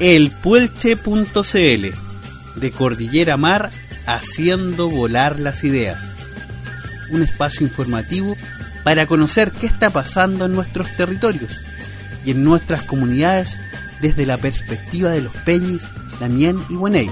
elpuelche.cl 0.00 1.86
de 2.56 2.70
Cordillera 2.70 3.36
Mar 3.36 3.70
haciendo 4.06 4.88
volar 4.88 5.38
las 5.38 5.64
ideas. 5.64 5.98
Un 7.10 7.22
espacio 7.22 7.66
informativo 7.66 8.36
para 8.84 9.06
conocer 9.06 9.52
qué 9.52 9.66
está 9.66 9.90
pasando 9.90 10.46
en 10.46 10.54
nuestros 10.54 10.96
territorios 10.96 11.50
y 12.24 12.30
en 12.32 12.44
nuestras 12.44 12.82
comunidades 12.82 13.58
desde 14.00 14.26
la 14.26 14.36
perspectiva 14.36 15.10
de 15.10 15.22
los 15.22 15.34
Peñis, 15.44 15.82
Damián 16.20 16.62
y 16.68 16.74
Bueney. 16.74 17.10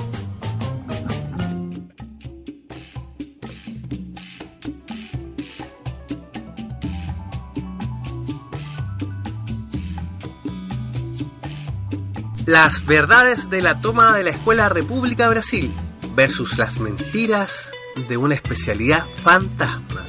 Las 12.58 12.86
verdades 12.86 13.50
de 13.50 13.60
la 13.60 13.82
toma 13.82 14.16
de 14.16 14.24
la 14.24 14.30
Escuela 14.30 14.70
República 14.70 15.28
Brasil 15.28 15.74
versus 16.14 16.56
las 16.56 16.80
mentiras 16.80 17.70
de 18.08 18.16
una 18.16 18.34
especialidad 18.34 19.04
fantasma. 19.22 20.06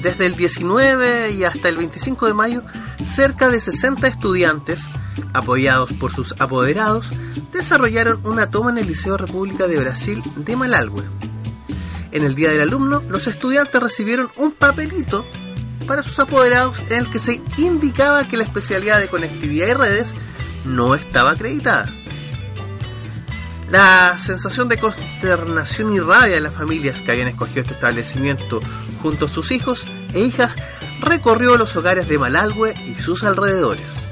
Desde 0.00 0.26
el 0.26 0.36
19 0.36 1.32
y 1.32 1.42
hasta 1.42 1.68
el 1.68 1.76
25 1.78 2.28
de 2.28 2.34
mayo, 2.34 2.62
cerca 3.04 3.48
de 3.48 3.58
60 3.58 4.06
estudiantes 4.06 4.88
apoyados 5.32 5.92
por 5.94 6.12
sus 6.12 6.34
apoderados, 6.40 7.10
desarrollaron 7.52 8.24
una 8.24 8.50
toma 8.50 8.70
en 8.70 8.78
el 8.78 8.86
Liceo 8.86 9.16
República 9.16 9.66
de 9.66 9.78
Brasil 9.78 10.22
de 10.36 10.56
Malalhue. 10.56 11.04
En 12.12 12.24
el 12.24 12.34
Día 12.34 12.50
del 12.50 12.62
Alumno, 12.62 13.02
los 13.08 13.26
estudiantes 13.26 13.80
recibieron 13.80 14.30
un 14.36 14.52
papelito 14.52 15.26
para 15.86 16.02
sus 16.02 16.18
apoderados 16.18 16.78
en 16.90 16.98
el 16.98 17.10
que 17.10 17.18
se 17.18 17.40
indicaba 17.56 18.26
que 18.26 18.36
la 18.36 18.44
especialidad 18.44 19.00
de 19.00 19.08
conectividad 19.08 19.68
y 19.68 19.74
redes 19.74 20.14
no 20.64 20.94
estaba 20.94 21.32
acreditada. 21.32 21.92
La 23.70 24.16
sensación 24.18 24.68
de 24.68 24.78
consternación 24.78 25.94
y 25.94 25.98
rabia 25.98 26.36
de 26.36 26.40
las 26.40 26.54
familias 26.54 27.02
que 27.02 27.12
habían 27.12 27.28
escogido 27.28 27.62
este 27.62 27.74
establecimiento 27.74 28.60
junto 29.02 29.26
a 29.26 29.28
sus 29.28 29.50
hijos 29.50 29.86
e 30.14 30.20
hijas 30.20 30.56
recorrió 31.00 31.56
los 31.56 31.74
hogares 31.76 32.08
de 32.08 32.18
Malalhue 32.18 32.74
y 32.86 32.94
sus 32.94 33.24
alrededores. 33.24 34.05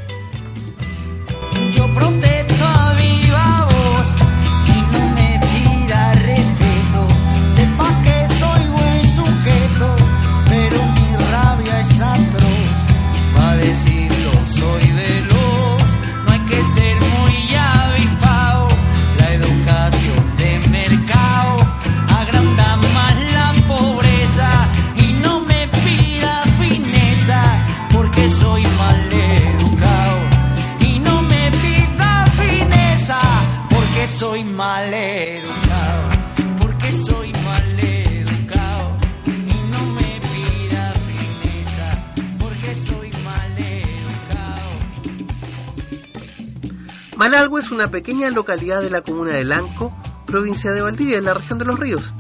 Es 47.65 47.71
una 47.71 47.91
pequeña 47.91 48.29
localidad 48.29 48.83
de 48.83 48.91
la 48.91 49.01
comuna 49.01 49.33
de 49.33 49.43
Lanco, 49.43 49.91
provincia 50.27 50.71
de 50.73 50.83
Valdivia, 50.83 51.17
en 51.17 51.25
la 51.25 51.33
región 51.33 51.59
de 51.59 51.65
los 51.65 51.79
ríos. 51.79 52.13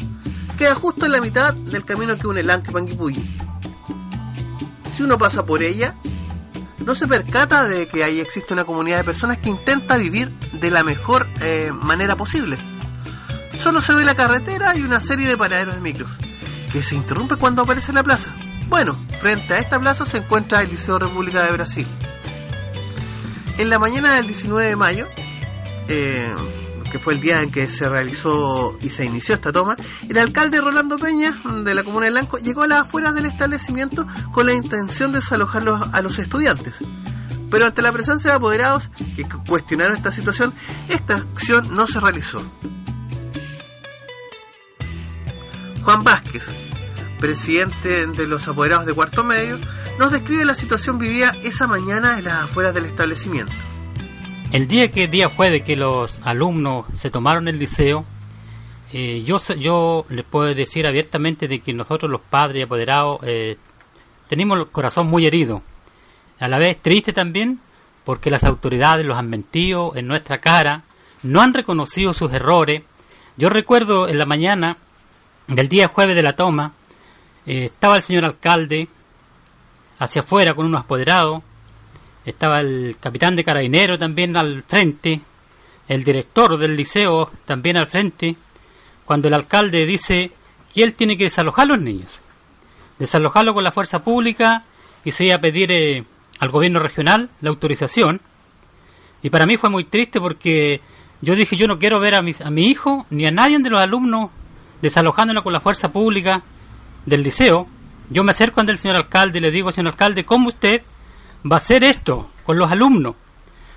Queda 0.56 0.74
justo 0.74 1.04
en 1.04 1.12
la 1.12 1.20
mitad 1.20 1.52
del 1.52 1.84
camino 1.84 2.16
que 2.18 2.26
une 2.26 2.42
Lanco 2.42 2.70
y 2.70 2.72
Panguipulli. 2.72 3.36
Si 4.96 5.02
uno 5.02 5.18
pasa 5.18 5.44
por 5.44 5.62
ella, 5.62 5.96
no 6.86 6.94
se 6.94 7.06
percata 7.06 7.68
de 7.68 7.86
que 7.86 8.02
ahí 8.02 8.20
existe 8.20 8.54
una 8.54 8.64
comunidad 8.64 8.98
de 8.98 9.04
personas 9.04 9.36
que 9.36 9.50
intenta 9.50 9.98
vivir 9.98 10.30
de 10.52 10.70
la 10.70 10.82
mejor 10.82 11.26
eh, 11.42 11.70
manera 11.72 12.16
posible. 12.16 12.56
Solo 13.54 13.82
se 13.82 13.94
ve 13.94 14.02
la 14.02 14.16
carretera 14.16 14.74
y 14.78 14.82
una 14.82 14.98
serie 14.98 15.28
de 15.28 15.36
paraderos 15.36 15.74
de 15.74 15.82
micros, 15.82 16.10
que 16.72 16.82
se 16.82 16.94
interrumpe 16.94 17.36
cuando 17.36 17.62
aparece 17.62 17.92
la 17.92 18.02
plaza. 18.02 18.34
Bueno, 18.70 18.98
frente 19.20 19.52
a 19.52 19.58
esta 19.58 19.78
plaza 19.78 20.06
se 20.06 20.18
encuentra 20.18 20.62
el 20.62 20.70
Liceo 20.70 20.98
República 20.98 21.42
de 21.42 21.52
Brasil. 21.52 21.86
En 23.58 23.68
la 23.68 23.78
mañana 23.78 24.14
del 24.14 24.26
19 24.26 24.68
de 24.68 24.76
mayo, 24.76 25.06
eh, 25.88 26.34
que 26.94 27.00
fue 27.00 27.14
el 27.14 27.20
día 27.20 27.40
en 27.40 27.50
que 27.50 27.68
se 27.68 27.88
realizó 27.88 28.78
y 28.80 28.88
se 28.90 29.04
inició 29.04 29.34
esta 29.34 29.50
toma, 29.50 29.76
el 30.08 30.16
alcalde 30.16 30.60
Rolando 30.60 30.96
Peña 30.96 31.34
de 31.64 31.74
la 31.74 31.82
comuna 31.82 32.06
de 32.06 32.12
Blanco 32.12 32.38
llegó 32.38 32.62
a 32.62 32.66
las 32.68 32.80
afueras 32.82 33.14
del 33.16 33.26
establecimiento 33.26 34.06
con 34.30 34.46
la 34.46 34.52
intención 34.52 35.10
de 35.10 35.18
desalojar 35.18 35.64
a 35.92 36.02
los 36.02 36.20
estudiantes. 36.20 36.84
Pero 37.50 37.66
ante 37.66 37.82
la 37.82 37.92
presencia 37.92 38.30
de 38.30 38.36
apoderados 38.36 38.90
que 39.16 39.26
cuestionaron 39.46 39.96
esta 39.96 40.12
situación, 40.12 40.54
esta 40.88 41.16
acción 41.16 41.74
no 41.74 41.88
se 41.88 41.98
realizó. 41.98 42.44
Juan 45.82 46.04
Vázquez, 46.04 46.46
presidente 47.18 48.06
de 48.06 48.26
los 48.28 48.46
apoderados 48.46 48.86
de 48.86 48.94
cuarto 48.94 49.24
medio, 49.24 49.58
nos 49.98 50.12
describe 50.12 50.44
la 50.44 50.54
situación 50.54 50.98
vivida 50.98 51.34
esa 51.42 51.66
mañana 51.66 52.18
en 52.18 52.24
las 52.24 52.44
afueras 52.44 52.72
del 52.72 52.86
establecimiento. 52.86 53.52
El 54.54 54.68
día 54.68 54.88
que 54.88 55.08
día 55.08 55.30
jueves 55.30 55.64
que 55.64 55.74
los 55.74 56.20
alumnos 56.22 56.86
se 56.96 57.10
tomaron 57.10 57.48
el 57.48 57.58
liceo, 57.58 58.04
eh, 58.92 59.24
yo 59.26 59.38
yo 59.58 60.06
les 60.08 60.24
puedo 60.24 60.54
decir 60.54 60.86
abiertamente 60.86 61.48
de 61.48 61.58
que 61.58 61.72
nosotros 61.72 62.08
los 62.08 62.20
padres 62.20 62.60
y 62.60 62.62
apoderados 62.62 63.18
eh, 63.24 63.56
tenemos 64.28 64.60
el 64.60 64.68
corazón 64.68 65.08
muy 65.08 65.26
herido, 65.26 65.60
a 66.38 66.46
la 66.46 66.58
vez 66.58 66.80
triste 66.80 67.12
también 67.12 67.58
porque 68.04 68.30
las 68.30 68.44
autoridades 68.44 69.04
los 69.04 69.16
han 69.16 69.28
mentido 69.28 69.96
en 69.96 70.06
nuestra 70.06 70.40
cara, 70.40 70.84
no 71.24 71.40
han 71.40 71.52
reconocido 71.52 72.14
sus 72.14 72.32
errores. 72.32 72.84
Yo 73.36 73.48
recuerdo 73.48 74.06
en 74.06 74.18
la 74.18 74.24
mañana 74.24 74.78
del 75.48 75.68
día 75.68 75.88
jueves 75.88 76.14
de 76.14 76.22
la 76.22 76.36
toma, 76.36 76.74
eh, 77.44 77.64
estaba 77.64 77.96
el 77.96 78.04
señor 78.04 78.24
alcalde 78.24 78.86
hacia 79.98 80.22
afuera 80.22 80.54
con 80.54 80.66
unos 80.66 80.82
apoderados, 80.82 81.42
estaba 82.24 82.60
el 82.60 82.96
capitán 83.00 83.36
de 83.36 83.44
carabinero 83.44 83.98
también 83.98 84.36
al 84.36 84.62
frente, 84.62 85.20
el 85.88 86.04
director 86.04 86.58
del 86.58 86.76
liceo 86.76 87.30
también 87.44 87.76
al 87.76 87.86
frente, 87.86 88.36
cuando 89.04 89.28
el 89.28 89.34
alcalde 89.34 89.86
dice 89.86 90.32
que 90.72 90.82
él 90.82 90.94
tiene 90.94 91.16
que 91.16 91.24
desalojar 91.24 91.64
a 91.64 91.68
los 91.68 91.80
niños, 91.80 92.20
desalojarlo 92.98 93.54
con 93.54 93.64
la 93.64 93.72
fuerza 93.72 94.00
pública 94.00 94.64
y 95.04 95.12
se 95.12 95.26
iba 95.26 95.36
a 95.36 95.40
pedir 95.40 95.70
eh, 95.70 96.04
al 96.40 96.50
gobierno 96.50 96.80
regional 96.80 97.30
la 97.40 97.50
autorización. 97.50 98.20
Y 99.22 99.30
para 99.30 99.46
mí 99.46 99.56
fue 99.56 99.70
muy 99.70 99.84
triste 99.84 100.20
porque 100.20 100.80
yo 101.20 101.34
dije 101.34 101.56
yo 101.56 101.66
no 101.66 101.78
quiero 101.78 102.00
ver 102.00 102.14
a, 102.14 102.18
a 102.18 102.50
mi 102.50 102.66
hijo 102.66 103.06
ni 103.10 103.26
a 103.26 103.30
nadie 103.30 103.58
de 103.58 103.70
los 103.70 103.80
alumnos 103.80 104.30
desalojándolo 104.80 105.42
con 105.42 105.52
la 105.52 105.60
fuerza 105.60 105.92
pública 105.92 106.42
del 107.06 107.22
liceo. 107.22 107.66
Yo 108.10 108.22
me 108.24 108.32
acerco 108.32 108.60
ante 108.60 108.72
el 108.72 108.78
señor 108.78 108.96
alcalde 108.96 109.38
y 109.38 109.40
le 109.40 109.50
digo, 109.50 109.70
señor 109.70 109.92
alcalde, 109.92 110.24
¿cómo 110.24 110.48
usted 110.48 110.82
va 111.50 111.56
a 111.56 111.58
hacer 111.58 111.84
esto 111.84 112.30
con 112.44 112.58
los 112.58 112.70
alumnos? 112.70 113.16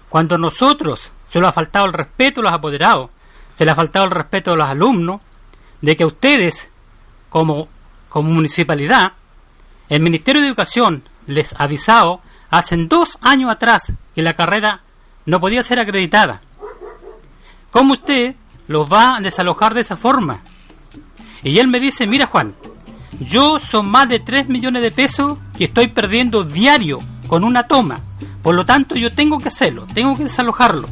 Cuando 0.09 0.37
nosotros 0.37 1.11
se 1.27 1.39
lo 1.39 1.47
ha 1.47 1.51
faltado 1.51 1.85
el 1.85 1.93
respeto 1.93 2.39
a 2.39 2.43
los 2.43 2.53
apoderados, 2.53 3.09
se 3.53 3.65
le 3.65 3.71
ha 3.71 3.75
faltado 3.75 4.05
el 4.05 4.11
respeto 4.11 4.53
a 4.53 4.55
los 4.55 4.67
alumnos, 4.67 5.21
de 5.81 5.95
que 5.95 6.05
ustedes, 6.05 6.69
como, 7.29 7.67
como 8.09 8.31
municipalidad, 8.31 9.13
el 9.89 10.01
Ministerio 10.01 10.41
de 10.41 10.47
Educación 10.47 11.03
les 11.27 11.53
ha 11.53 11.63
avisado 11.63 12.21
hace 12.49 12.75
dos 12.87 13.17
años 13.21 13.51
atrás 13.51 13.91
que 14.15 14.21
la 14.21 14.33
carrera 14.33 14.81
no 15.25 15.39
podía 15.39 15.63
ser 15.63 15.79
acreditada. 15.79 16.41
¿Cómo 17.71 17.93
usted 17.93 18.35
los 18.67 18.91
va 18.91 19.17
a 19.17 19.21
desalojar 19.21 19.73
de 19.73 19.81
esa 19.81 19.97
forma? 19.97 20.41
Y 21.43 21.59
él 21.59 21.67
me 21.67 21.79
dice, 21.79 22.07
mira 22.07 22.27
Juan, 22.27 22.55
yo 23.19 23.59
son 23.59 23.89
más 23.89 24.09
de 24.09 24.19
3 24.19 24.47
millones 24.47 24.81
de 24.81 24.91
pesos 24.91 25.37
que 25.57 25.65
estoy 25.65 25.89
perdiendo 25.89 26.43
diario 26.43 27.01
con 27.27 27.43
una 27.43 27.67
toma. 27.67 28.01
Por 28.41 28.55
lo 28.55 28.65
tanto, 28.65 28.95
yo 28.95 29.13
tengo 29.13 29.39
que 29.39 29.49
hacerlo, 29.49 29.85
tengo 29.93 30.15
que 30.17 30.23
desalojarlo. 30.23 30.89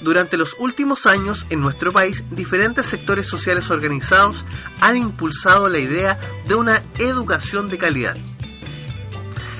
Durante 0.00 0.38
los 0.38 0.56
últimos 0.58 1.06
años 1.06 1.46
en 1.50 1.60
nuestro 1.60 1.92
país, 1.92 2.24
diferentes 2.30 2.86
sectores 2.86 3.26
sociales 3.26 3.70
organizados 3.70 4.46
han 4.80 4.96
impulsado 4.96 5.68
la 5.68 5.78
idea 5.78 6.18
de 6.46 6.54
una 6.54 6.82
educación 6.98 7.68
de 7.68 7.78
calidad. 7.78 8.16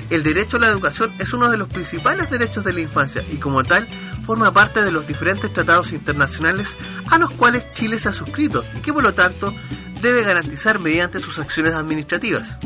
El 0.09 0.23
derecho 0.23 0.57
a 0.57 0.59
la 0.59 0.67
educación 0.67 1.13
es 1.19 1.31
uno 1.31 1.49
de 1.49 1.57
los 1.57 1.69
principales 1.69 2.29
derechos 2.29 2.65
de 2.65 2.73
la 2.73 2.81
infancia 2.81 3.23
y 3.31 3.37
como 3.37 3.63
tal 3.63 3.87
forma 4.23 4.51
parte 4.51 4.81
de 4.81 4.91
los 4.91 5.07
diferentes 5.07 5.53
tratados 5.53 5.93
internacionales 5.93 6.75
a 7.09 7.17
los 7.17 7.31
cuales 7.31 7.71
Chile 7.71 7.97
se 7.97 8.09
ha 8.09 8.13
suscrito 8.13 8.65
y 8.75 8.79
que 8.81 8.91
por 8.91 9.03
lo 9.03 9.13
tanto 9.13 9.53
debe 10.01 10.23
garantizar 10.23 10.79
mediante 10.79 11.19
sus 11.19 11.39
acciones 11.39 11.73
administrativas. 11.73 12.57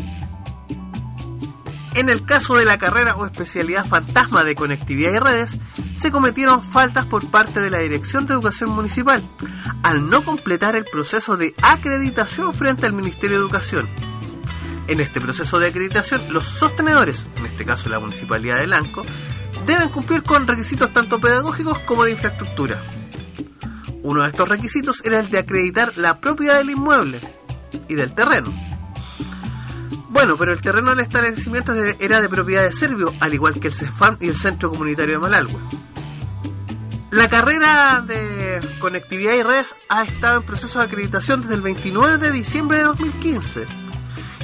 En 1.95 2.09
el 2.09 2.25
caso 2.25 2.55
de 2.55 2.65
la 2.65 2.77
carrera 2.77 3.15
o 3.15 3.25
especialidad 3.25 3.85
fantasma 3.85 4.43
de 4.43 4.55
conectividad 4.55 5.13
y 5.13 5.19
redes, 5.19 5.57
se 5.95 6.11
cometieron 6.11 6.63
faltas 6.63 7.05
por 7.05 7.31
parte 7.31 7.61
de 7.61 7.69
la 7.69 7.79
Dirección 7.79 8.25
de 8.25 8.33
Educación 8.33 8.69
Municipal 8.69 9.27
al 9.83 10.09
no 10.09 10.23
completar 10.23 10.75
el 10.75 10.85
proceso 10.85 11.37
de 11.37 11.55
acreditación 11.63 12.53
frente 12.53 12.85
al 12.85 12.93
Ministerio 12.93 13.37
de 13.37 13.43
Educación 13.43 13.87
en 14.87 14.99
este 14.99 15.19
proceso 15.19 15.59
de 15.59 15.67
acreditación, 15.67 16.21
los 16.31 16.45
sostenedores, 16.45 17.25
en 17.37 17.45
este 17.45 17.65
caso 17.65 17.89
la 17.89 17.99
Municipalidad 17.99 18.59
de 18.59 18.67
Lanco, 18.67 19.03
deben 19.65 19.89
cumplir 19.89 20.23
con 20.23 20.47
requisitos 20.47 20.93
tanto 20.93 21.19
pedagógicos 21.19 21.79
como 21.79 22.03
de 22.03 22.11
infraestructura. 22.11 22.83
Uno 24.03 24.21
de 24.21 24.27
estos 24.29 24.47
requisitos 24.47 25.03
era 25.03 25.19
el 25.19 25.29
de 25.29 25.39
acreditar 25.39 25.97
la 25.97 26.19
propiedad 26.19 26.57
del 26.57 26.69
inmueble 26.69 27.19
y 27.89 27.95
del 27.95 28.13
terreno. 28.13 28.53
Bueno, 30.15 30.37
pero 30.37 30.53
el 30.53 30.61
terreno 30.61 30.91
del 30.91 31.01
establecimiento 31.01 31.73
era 31.73 32.21
de 32.21 32.29
propiedad 32.29 32.63
de 32.63 32.71
Servio, 32.71 33.13
al 33.19 33.33
igual 33.33 33.59
que 33.59 33.67
el 33.67 33.73
CEFAM 33.73 34.15
y 34.21 34.29
el 34.29 34.35
Centro 34.35 34.69
Comunitario 34.69 35.15
de 35.15 35.19
Malalgüe. 35.19 35.59
La 37.11 37.27
carrera 37.27 38.01
de 38.07 38.65
conectividad 38.79 39.33
y 39.33 39.43
redes 39.43 39.75
ha 39.89 40.05
estado 40.05 40.37
en 40.37 40.43
proceso 40.45 40.79
de 40.79 40.85
acreditación 40.85 41.41
desde 41.41 41.55
el 41.55 41.61
29 41.61 42.17
de 42.17 42.31
diciembre 42.31 42.77
de 42.77 42.83
2015 42.85 43.67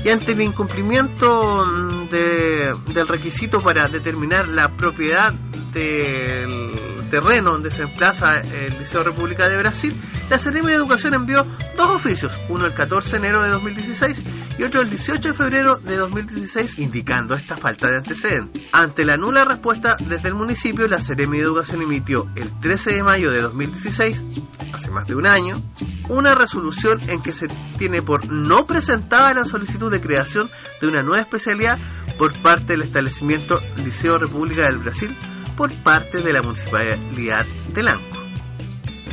y 0.03 0.09
ante 0.09 0.33
el 0.33 0.41
incumplimiento 0.41 1.65
del 2.09 3.07
requisito 3.07 3.63
para 3.63 3.88
determinar 3.88 4.50
la 4.50 4.75
propiedad 4.75 5.33
del 5.71 6.91
terreno 7.12 7.52
donde 7.52 7.69
se 7.69 7.84
emplaza 7.84 8.40
el 8.40 8.80
Liceo 8.80 9.04
República 9.04 9.48
de 9.50 9.58
Brasil, 9.58 9.96
la 10.30 10.40
Seremi 10.40 10.69
de 10.69 10.75
Educación 10.75 11.13
envió 11.13 11.46
dos 11.75 11.88
oficios, 11.90 12.40
uno 12.48 12.66
el 12.66 12.74
14 12.74 13.12
de 13.12 13.18
enero 13.18 13.44
de 13.44 13.50
2016 13.50 14.24
y 14.58 14.63
otro 14.63 14.81
el 14.81 14.90
18 14.90 15.30
de 15.30 15.34
febrero 15.34 15.75
de 15.75 15.98
2016, 15.98 16.80
indicando 16.80 17.36
esta 17.36 17.58
falta 17.58 17.92
de 17.92 17.98
antecedentes. 17.98 18.63
Ante 18.72 19.04
la 19.04 19.18
nula 19.18 19.44
respuesta 19.44 19.98
desde 20.00 20.30
el 20.30 20.36
municipio, 20.36 20.88
la 20.88 21.00
Seremi 21.00 21.38
de 21.38 21.44
Educación 21.44 21.81
emitió 21.81 22.30
el 22.36 22.58
13 22.60 22.94
de 22.94 23.04
mayo 23.04 23.30
de 23.30 23.42
2016, 23.42 24.25
hace 24.74 24.90
más 24.90 25.07
de 25.07 25.16
un 25.16 25.28
año, 25.28 25.62
una 26.07 26.34
resolución 26.34 27.02
en 27.10 27.22
que 27.22 27.34
se 27.34 27.48
tiene 27.78 28.02
por 28.02 28.31
no 28.31 28.66
presentada 28.66 29.34
la 29.34 29.46
solicitud 29.46 29.92
de 29.92 30.00
creación 30.00 30.50
de 30.80 30.88
una 30.88 31.04
nueva 31.04 31.22
especialidad 31.22 31.78
por 32.18 32.34
parte 32.42 32.74
del 32.74 32.84
establecimiento 32.84 33.62
Liceo 33.75 34.18
República 34.18 34.64
del 34.64 34.80
Brasil 34.80 35.16
por 35.62 35.72
parte 35.84 36.24
de 36.24 36.34
la 36.34 36.42
Municipalidad 36.42 37.46
de 37.72 37.84
Lanco. 37.84 38.18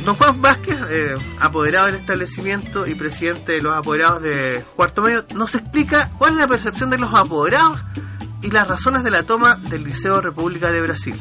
Don 0.03 0.15
Juan 0.15 0.41
Vázquez, 0.41 0.77
eh, 0.89 1.15
apoderado 1.39 1.85
del 1.85 1.97
establecimiento 1.97 2.87
y 2.87 2.95
presidente 2.95 3.51
de 3.51 3.61
los 3.61 3.71
apoderados 3.71 4.23
de 4.23 4.65
Cuarto 4.75 5.03
Medio, 5.03 5.23
nos 5.35 5.53
explica 5.53 6.09
cuál 6.17 6.31
es 6.31 6.37
la 6.39 6.47
percepción 6.47 6.89
de 6.89 6.97
los 6.97 7.13
apoderados 7.13 7.85
y 8.41 8.49
las 8.49 8.67
razones 8.67 9.03
de 9.03 9.11
la 9.11 9.21
toma 9.27 9.57
del 9.57 9.83
Liceo 9.83 10.21
República 10.21 10.71
de 10.71 10.81
Brasil. 10.81 11.13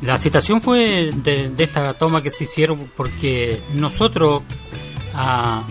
La 0.00 0.16
situación 0.20 0.62
fue 0.62 1.10
de, 1.12 1.52
esta 1.58 1.94
toma 1.94 2.22
que 2.22 2.30
se 2.30 2.44
hicieron 2.44 2.92
porque 2.96 3.60
nosotros 3.74 4.44
a, 5.12 5.64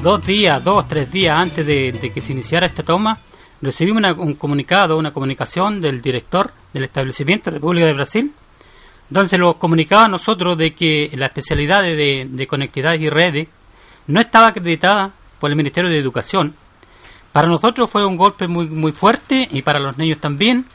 dos 0.00 0.24
días, 0.24 0.62
dos, 0.62 0.86
tres 0.86 1.10
días 1.10 1.36
antes 1.36 1.66
de 1.66 2.12
que 2.14 2.20
se 2.20 2.30
iniciara 2.30 2.66
esta 2.66 2.84
toma, 2.84 3.18
recibimos 3.60 4.02
un 4.18 4.34
comunicado, 4.34 4.96
una 4.96 5.12
comunicación 5.12 5.80
del 5.80 6.00
director 6.00 6.52
del 6.72 6.84
establecimiento 6.84 7.50
República 7.50 7.86
de 7.86 7.92
Brasil, 7.92 8.32
donde 9.10 9.28
se 9.28 9.38
lo 9.38 9.58
comunicaba 9.58 10.04
a 10.04 10.08
nosotros 10.08 10.56
de 10.58 10.74
que 10.74 11.10
la 11.14 11.26
especialidad 11.26 11.82
de, 11.82 12.46
conectividad 12.48 12.94
y 12.94 13.08
redes 13.08 13.48
no 14.06 14.20
estaba 14.20 14.48
acreditada 14.48 15.12
por 15.40 15.50
el 15.50 15.56
Ministerio 15.56 15.90
de 15.90 15.98
Educación. 15.98 16.54
Para 17.32 17.48
nosotros 17.48 17.90
fue 17.90 18.04
un 18.04 18.16
golpe 18.16 18.48
muy, 18.48 18.68
muy 18.68 18.92
fuerte 18.92 19.48
y 19.50 19.62
para 19.62 19.80
los 19.80 19.98
niños 19.98 20.18
también, 20.18 20.66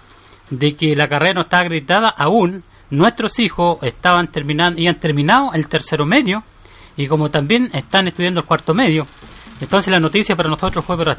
de 0.50 0.76
que 0.76 0.96
la 0.96 1.08
carrera 1.08 1.34
no 1.34 1.42
está 1.42 1.60
acreditada 1.60 2.10
aún. 2.10 2.64
Nuestros 2.90 3.40
hijos 3.40 3.80
estaban 3.82 4.28
terminando 4.28 4.80
y 4.80 4.88
han 4.88 5.00
terminado 5.00 5.54
el 5.54 5.68
tercero 5.68 6.06
medio 6.06 6.44
y 6.96 7.08
como 7.08 7.32
también 7.32 7.70
están 7.74 8.08
estudiando 8.08 8.42
el 8.42 8.46
cuarto 8.46 8.74
medio. 8.74 9.08
Entonces 9.64 9.92
la 9.92 10.00
noticia 10.02 10.36
para 10.36 10.50
nosotros 10.50 10.84
fue 10.84 10.98
para 10.98 11.16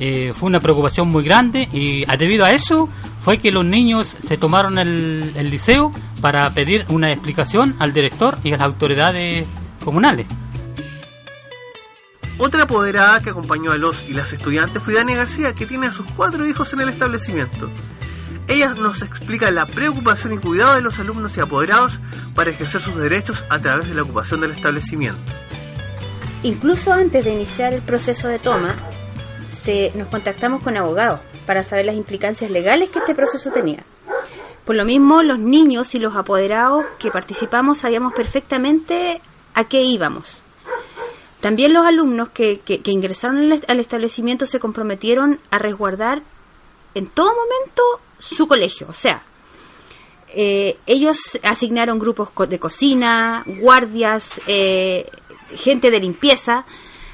eh, 0.00 0.32
fue 0.34 0.48
una 0.48 0.58
preocupación 0.58 1.08
muy 1.08 1.22
grande 1.22 1.68
y 1.72 2.04
debido 2.16 2.44
a 2.44 2.50
eso 2.50 2.88
fue 3.20 3.38
que 3.38 3.52
los 3.52 3.64
niños 3.64 4.16
se 4.26 4.36
tomaron 4.36 4.78
el, 4.78 5.32
el 5.36 5.48
liceo 5.48 5.92
para 6.20 6.52
pedir 6.52 6.84
una 6.88 7.12
explicación 7.12 7.76
al 7.78 7.92
director 7.92 8.36
y 8.42 8.52
a 8.52 8.56
las 8.56 8.66
autoridades 8.66 9.46
comunales. 9.84 10.26
Otra 12.38 12.64
apoderada 12.64 13.22
que 13.22 13.30
acompañó 13.30 13.70
a 13.70 13.78
los 13.78 14.02
y 14.08 14.12
las 14.12 14.32
estudiantes 14.32 14.82
fue 14.82 14.94
Dani 14.94 15.14
García, 15.14 15.54
que 15.54 15.64
tiene 15.64 15.86
a 15.86 15.92
sus 15.92 16.06
cuatro 16.16 16.44
hijos 16.44 16.72
en 16.72 16.80
el 16.80 16.88
establecimiento. 16.88 17.70
Ella 18.48 18.74
nos 18.74 19.02
explica 19.02 19.52
la 19.52 19.66
preocupación 19.66 20.32
y 20.32 20.38
cuidado 20.38 20.74
de 20.74 20.82
los 20.82 20.98
alumnos 20.98 21.36
y 21.36 21.40
apoderados 21.40 22.00
para 22.34 22.50
ejercer 22.50 22.80
sus 22.80 22.96
derechos 22.96 23.44
a 23.50 23.60
través 23.60 23.88
de 23.88 23.94
la 23.94 24.02
ocupación 24.02 24.40
del 24.40 24.50
establecimiento. 24.50 25.22
Incluso 26.44 26.92
antes 26.92 27.24
de 27.24 27.32
iniciar 27.32 27.72
el 27.72 27.82
proceso 27.82 28.26
de 28.26 28.38
toma, 28.38 28.76
se, 29.48 29.92
nos 29.94 30.08
contactamos 30.08 30.62
con 30.62 30.76
abogados 30.76 31.20
para 31.46 31.62
saber 31.62 31.86
las 31.86 31.94
implicancias 31.94 32.50
legales 32.50 32.90
que 32.90 32.98
este 32.98 33.14
proceso 33.14 33.50
tenía. 33.52 33.84
Por 34.64 34.76
lo 34.76 34.84
mismo, 34.84 35.22
los 35.22 35.38
niños 35.38 35.94
y 35.94 35.98
los 35.98 36.16
apoderados 36.16 36.84
que 36.98 37.10
participamos 37.10 37.78
sabíamos 37.78 38.12
perfectamente 38.12 39.20
a 39.54 39.64
qué 39.64 39.82
íbamos. 39.82 40.42
También 41.40 41.72
los 41.72 41.84
alumnos 41.84 42.28
que, 42.30 42.60
ingresaron 42.86 43.52
al 43.66 43.80
establecimiento 43.80 44.46
se 44.46 44.60
comprometieron 44.60 45.40
a 45.50 45.58
resguardar 45.58 46.22
en 46.94 47.08
todo 47.08 47.30
momento 47.30 47.82
su 48.18 48.46
colegio. 48.46 48.86
O 48.88 48.92
sea, 48.92 49.24
eh, 50.34 50.78
ellos 50.86 51.38
asignaron 51.42 51.98
grupos 51.98 52.30
de 52.48 52.58
cocina, 52.58 53.44
guardias, 53.60 54.40
eh, 54.46 55.10
gente 55.56 55.90
de 55.90 56.00
limpieza. 56.00 56.64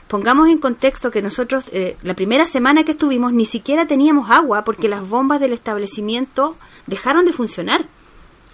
Pongamos 0.09 0.49
en 0.49 0.59
contexto 0.59 1.11
que 1.11 1.21
nosotros 1.23 1.69
eh, 1.73 1.97
la 2.03 2.15
primera 2.15 2.47
semana 2.47 2.85
que 2.85 2.93
estuvimos 2.93 3.33
ni 3.33 3.45
siquiera 3.45 3.87
teníamos 3.87 4.31
agua 4.31 4.65
porque 4.65 4.89
las 4.89 5.07
bombas 5.07 5.41
del 5.41 5.53
establecimiento 5.53 6.57
dejaron 6.87 7.25
de 7.25 7.33
funcionar. 7.33 7.87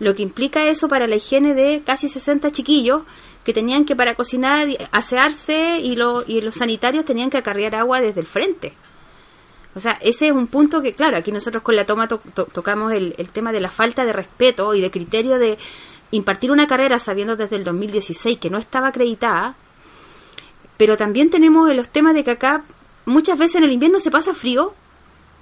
Lo 0.01 0.15
que 0.15 0.23
implica 0.23 0.67
eso 0.67 0.89
para 0.89 1.07
la 1.07 1.17
higiene 1.17 1.55
de 1.55 1.83
casi 1.85 2.09
60 2.09 2.51
chiquillos 2.51 3.03
que 3.45 3.53
tenían 3.53 3.85
que 3.85 3.95
para 3.95 4.15
cocinar 4.17 4.69
asearse 4.91 5.79
y, 5.79 5.93
y 6.27 6.41
los 6.41 6.55
sanitarios 6.55 7.05
tenían 7.05 7.31
que 7.31 7.39
acarrear 7.39 7.77
agua 7.77 8.01
desde 8.01 8.21
el 8.21 8.27
frente. 8.27 8.73
O 9.75 9.81
sea, 9.81 9.99
ese 10.01 10.29
es 10.29 10.33
un 10.33 10.47
punto 10.47 10.81
que, 10.81 10.95
claro, 10.95 11.17
aquí 11.17 11.33
nosotros 11.33 11.63
con 11.63 11.77
la 11.77 11.85
toma 11.85 12.07
tocamos 12.09 12.93
el, 12.93 13.15
el, 13.19 13.31
tema 13.31 13.53
de 13.53 13.61
la 13.61 13.71
falta 13.71 14.05
de 14.05 14.13
respeto 14.13 14.73
y 14.75 14.81
de 14.81 14.91
criterio 14.91 15.37
de 15.39 15.59
impartir 16.13 16.53
una 16.53 16.67
carrera 16.67 16.99
sabiendo 16.99 17.35
desde 17.35 17.57
el 17.57 17.65
2016 17.65 18.39
que 18.39 18.51
no 18.51 18.59
estaba 18.59 18.89
acreditada 18.89 19.57
pero 20.77 20.97
también 20.97 21.31
tenemos 21.31 21.75
los 21.75 21.89
temas 21.89 22.15
de 22.15 22.25
que 22.25 22.33
acá 22.33 22.65
muchas 23.07 23.39
veces 23.39 23.57
en 23.57 23.65
el 23.65 23.73
invierno 23.73 23.99
se 24.01 24.11
pasa 24.11 24.35
frío 24.35 24.75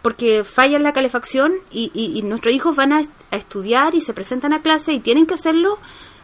porque 0.02 0.42
falla 0.42 0.78
la 0.78 0.92
calefacción 0.92 1.52
y, 1.70 2.20
nuestros 2.24 2.54
hijos 2.54 2.74
van 2.74 2.92
a, 2.92 3.02
estudiar 3.30 3.94
y 3.94 4.00
se 4.00 4.12
presentan 4.12 4.52
a 4.52 4.60
clase 4.60 4.92
y 4.92 5.00
tienen 5.00 5.26
que 5.26 5.34
hacerlo 5.34 5.78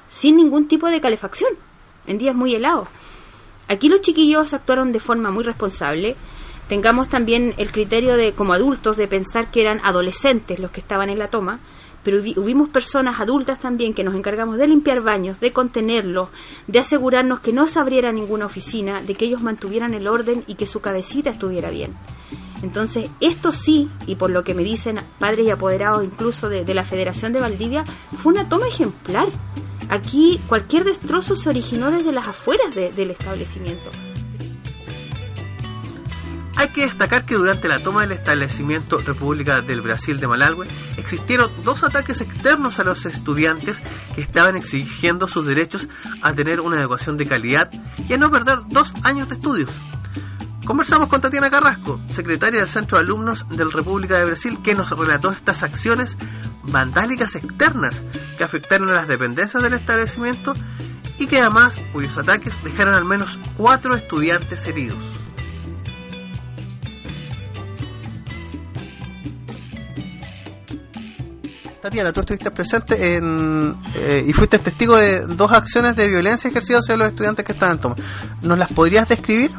sin 0.09 0.37
ningún 0.37 0.67
tipo 0.69 0.89
de 0.89 1.01
calefacción 1.01 1.53
en 2.07 2.19
días 2.19 2.35
muy 2.35 2.55
helados. 2.55 2.89
Aquí 3.69 3.89
los 3.89 4.01
chiquillos 4.01 4.53
actuaron 4.53 4.93
de 4.93 5.01
forma 5.01 5.31
muy 5.31 5.45
responsable. 5.45 6.17
Tengamos 6.69 7.09
también 7.09 7.55
el 7.57 7.71
criterio 7.71 8.17
de, 8.17 8.33
como 8.33 8.53
adultos, 8.53 8.97
de 8.97 9.07
pensar 9.07 9.51
que 9.51 9.61
eran 9.63 9.81
adolescentes 9.85 10.59
los 10.59 10.71
que 10.71 10.81
estaban 10.81 11.09
en 11.09 11.19
la 11.19 11.29
toma 11.29 11.61
pero 12.03 12.21
hubimos 12.21 12.69
personas 12.69 13.21
adultas 13.21 13.59
también 13.59 13.95
que 13.95 14.05
nos 14.05 14.15
encargamos 14.15 14.57
de 14.57 14.69
limpiar 14.69 15.03
baños, 15.03 15.41
de 15.41 15.53
contenerlos, 15.53 16.29
de 16.67 16.79
asegurarnos 16.79 17.41
que 17.41 17.53
no 17.53 17.67
se 17.67 17.79
abriera 17.79 18.13
ninguna 18.13 18.47
oficina, 18.47 19.03
de 19.03 19.15
que 19.15 19.27
ellos 19.27 19.43
mantuvieran 19.43 19.95
el 19.95 20.07
orden 20.07 20.45
y 20.47 20.55
que 20.55 20.67
su 20.67 20.81
cabecita 20.81 21.31
estuviera 21.31 21.71
bien. 21.71 21.95
Entonces, 22.63 23.11
esto 23.21 23.53
sí, 23.53 23.89
y 24.07 24.17
por 24.17 24.31
lo 24.31 24.43
que 24.43 24.55
me 24.55 24.65
dicen 24.65 25.01
padres 25.19 25.47
y 25.47 25.51
apoderados 25.51 26.05
incluso 26.05 26.49
de, 26.49 26.75
la 26.75 26.85
Federación 26.85 27.33
de 27.33 27.41
Valdivia, 27.41 27.85
fue 28.17 28.33
una 28.33 28.49
toma 28.49 28.69
ejemplar. 28.69 29.29
Aquí 29.89 30.41
cualquier 30.49 30.85
destrozo 30.85 31.37
se 31.37 31.49
originó 31.49 31.91
desde 31.91 32.13
las 32.13 32.27
afueras 32.27 32.75
del 32.75 33.11
establecimiento. 33.11 33.91
Hay 36.59 36.71
que 36.71 36.81
destacar 36.81 37.25
que 37.25 37.37
durante 37.37 37.69
la 37.69 37.85
toma 37.85 38.01
del 38.01 38.11
establecimiento 38.11 39.01
República 39.01 39.63
del 39.63 39.81
Brasil 39.81 40.19
de 40.19 40.27
Malalgüe 40.27 40.67
existieron 40.97 41.53
dos 41.63 41.85
ataques 41.85 42.21
externos 42.21 42.81
a 42.81 42.85
los 42.85 43.07
estudiantes 43.07 43.81
que 44.17 44.23
estaban 44.23 44.57
exigiendo 44.57 45.29
sus 45.29 45.47
derechos 45.47 45.87
a 46.21 46.33
tener 46.33 46.61
una 46.61 46.81
educación 46.81 47.17
de 47.17 47.29
calidad 47.29 47.71
y 48.09 48.13
a 48.13 48.19
no 48.19 48.29
perder 48.33 48.59
dos 48.71 48.93
años 49.05 49.29
de 49.29 49.37
estudios. 49.37 49.71
Conversamos 50.65 51.09
con 51.09 51.21
Tatiana 51.21 51.49
Carrasco, 51.49 52.01
secretaria 52.11 52.59
del 52.59 52.69
Centro 52.69 52.99
de 52.99 53.05
Alumnos 53.05 53.49
del 53.51 53.71
República 53.71 54.19
de 54.19 54.25
Brasil, 54.25 54.59
que 54.61 54.75
nos 54.75 54.91
relató 54.91 55.31
estas 55.31 55.63
acciones 55.63 56.19
vandálicas 56.65 57.37
externas 57.37 58.03
que 58.37 58.43
afectaron 58.43 58.91
a 58.91 58.95
las 58.95 59.07
dependencias 59.07 59.63
del 59.63 59.75
establecimiento 59.75 60.55
y 61.21 61.29
que 61.29 61.41
además 61.41 61.81
cuyos 61.93 62.19
ataques 62.19 62.61
dejaron 62.65 62.95
al 62.95 63.05
menos 63.05 63.39
cuatro 63.57 63.95
estudiantes 63.95 64.67
heridos. 64.67 64.99
Tatiana, 71.81 72.13
tú 72.13 72.21
estuviste 72.21 72.51
presente 72.51 73.17
en, 73.17 73.77
eh, 73.95 74.25
y 74.27 74.33
fuiste 74.33 74.59
testigo 74.59 74.97
de 74.97 75.21
dos 75.27 75.53
acciones 75.53 75.95
de 75.95 76.09
violencia 76.09 76.51
ejercidas 76.51 76.85
hacia 76.85 76.97
los 76.97 77.09
estudiantes 77.09 77.45
que 77.45 77.53
estaban 77.53 77.77
en 77.77 77.81
toma. 77.81 77.95
¿Nos 78.43 78.59
las 78.59 78.73
podrías 78.73 79.09
describir? 79.09 79.53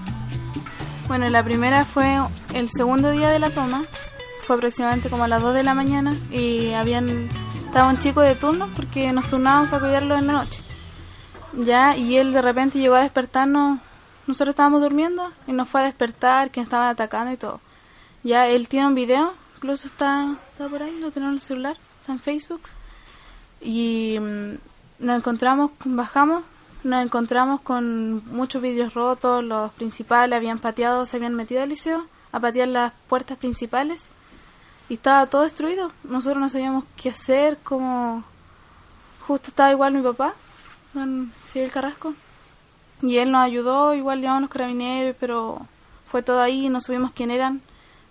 Bueno, 1.08 1.30
la 1.30 1.44
primera 1.44 1.86
fue 1.86 2.20
el 2.54 2.70
segundo 2.70 3.12
día 3.12 3.30
de 3.30 3.40
la 3.40 3.52
toma, 3.52 3.84
fue 4.44 4.58
aproximadamente 4.58 5.10
como 5.10 5.24
a 5.24 5.28
las 5.30 5.42
2 5.42 5.56
de 5.56 5.64
la 5.64 5.74
mañana 5.74 6.16
y 6.30 6.74
habían 6.74 7.30
estaba 7.66 7.90
un 7.90 8.00
chico 8.00 8.22
de 8.22 8.36
turno 8.36 8.70
porque 8.76 9.14
nos 9.14 9.28
turnábamos 9.28 9.70
para 9.70 9.82
cuidarlo 9.82 10.18
en 10.18 10.28
la 10.28 10.34
noche. 10.34 10.62
Ya, 11.54 11.96
y 11.96 12.18
él 12.18 12.34
de 12.34 12.42
repente 12.42 12.80
llegó 12.80 12.96
a 12.96 13.02
despertarnos, 13.02 13.80
nosotros 14.28 14.54
estábamos 14.54 14.82
durmiendo 14.82 15.32
y 15.48 15.54
nos 15.54 15.70
fue 15.70 15.82
a 15.82 15.84
despertar, 15.86 16.52
que 16.52 16.60
estaban 16.60 16.90
atacando 16.90 17.32
y 17.32 17.38
todo. 17.38 17.62
Ya, 18.24 18.48
él 18.48 18.68
tiene 18.68 18.88
un 18.88 18.96
video, 18.96 19.34
incluso 19.56 19.88
está, 19.88 20.36
está 20.52 20.68
por 20.68 20.84
ahí, 20.84 21.00
lo 21.00 21.12
tenemos 21.12 21.32
en 21.32 21.36
el 21.36 21.42
celular 21.42 21.78
en 22.10 22.20
Facebook 22.20 22.62
y 23.62 24.18
mm, 24.20 25.06
nos 25.06 25.18
encontramos, 25.18 25.72
bajamos, 25.86 26.44
nos 26.84 27.06
encontramos 27.06 27.62
con 27.62 28.24
muchos 28.34 28.62
vidrios 28.62 28.94
rotos, 28.94 29.44
los 29.44 29.72
principales 29.74 30.36
habían 30.36 30.60
pateado, 30.60 31.06
se 31.06 31.18
habían 31.18 31.36
metido 31.36 31.64
al 31.64 31.70
liceo 31.70 32.06
a 32.32 32.40
patear 32.40 32.68
las 32.68 32.94
puertas 33.08 33.38
principales 33.38 34.12
y 34.88 34.96
estaba 34.96 35.28
todo 35.28 35.44
destruido. 35.44 35.92
Nosotros 36.04 36.40
no 36.40 36.50
sabíamos 36.50 36.84
qué 36.96 37.10
hacer, 37.10 37.58
como 37.64 38.24
justo 39.28 39.50
estaba 39.50 39.72
igual 39.72 39.94
mi 39.94 40.02
papá, 40.02 40.34
don 40.94 41.32
Civil 41.46 41.72
Carrasco, 41.72 42.14
y 43.02 43.18
él 43.18 43.32
nos 43.32 43.44
ayudó, 43.44 43.94
igual 43.94 44.22
llamamos 44.22 44.44
los 44.44 44.52
carabineros, 44.52 45.16
pero 45.20 45.66
fue 46.10 46.24
todo 46.24 46.42
ahí, 46.42 46.70
no 46.70 46.82
supimos 46.82 47.12
quién 47.14 47.32
eran, 47.32 47.62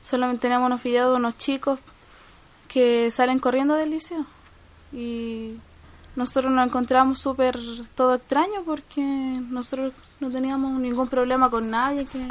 solamente 0.00 0.43
teníamos 0.43 0.67
unos 0.67 0.83
videos 0.83 1.11
de 1.11 1.17
unos 1.17 1.37
chicos 1.37 1.81
que 2.68 3.10
salen 3.10 3.38
corriendo 3.38 3.75
del 3.75 3.90
liceo. 3.90 4.25
Y 4.92 5.56
nosotros 6.14 6.52
nos 6.52 6.66
encontramos 6.66 7.20
súper 7.20 7.58
todo 7.94 8.14
extraño 8.14 8.62
porque 8.64 9.00
nosotros 9.00 9.92
no 10.20 10.30
teníamos 10.30 10.78
ningún 10.80 11.08
problema 11.08 11.50
con 11.50 11.70
nadie. 11.70 12.04
que 12.06 12.26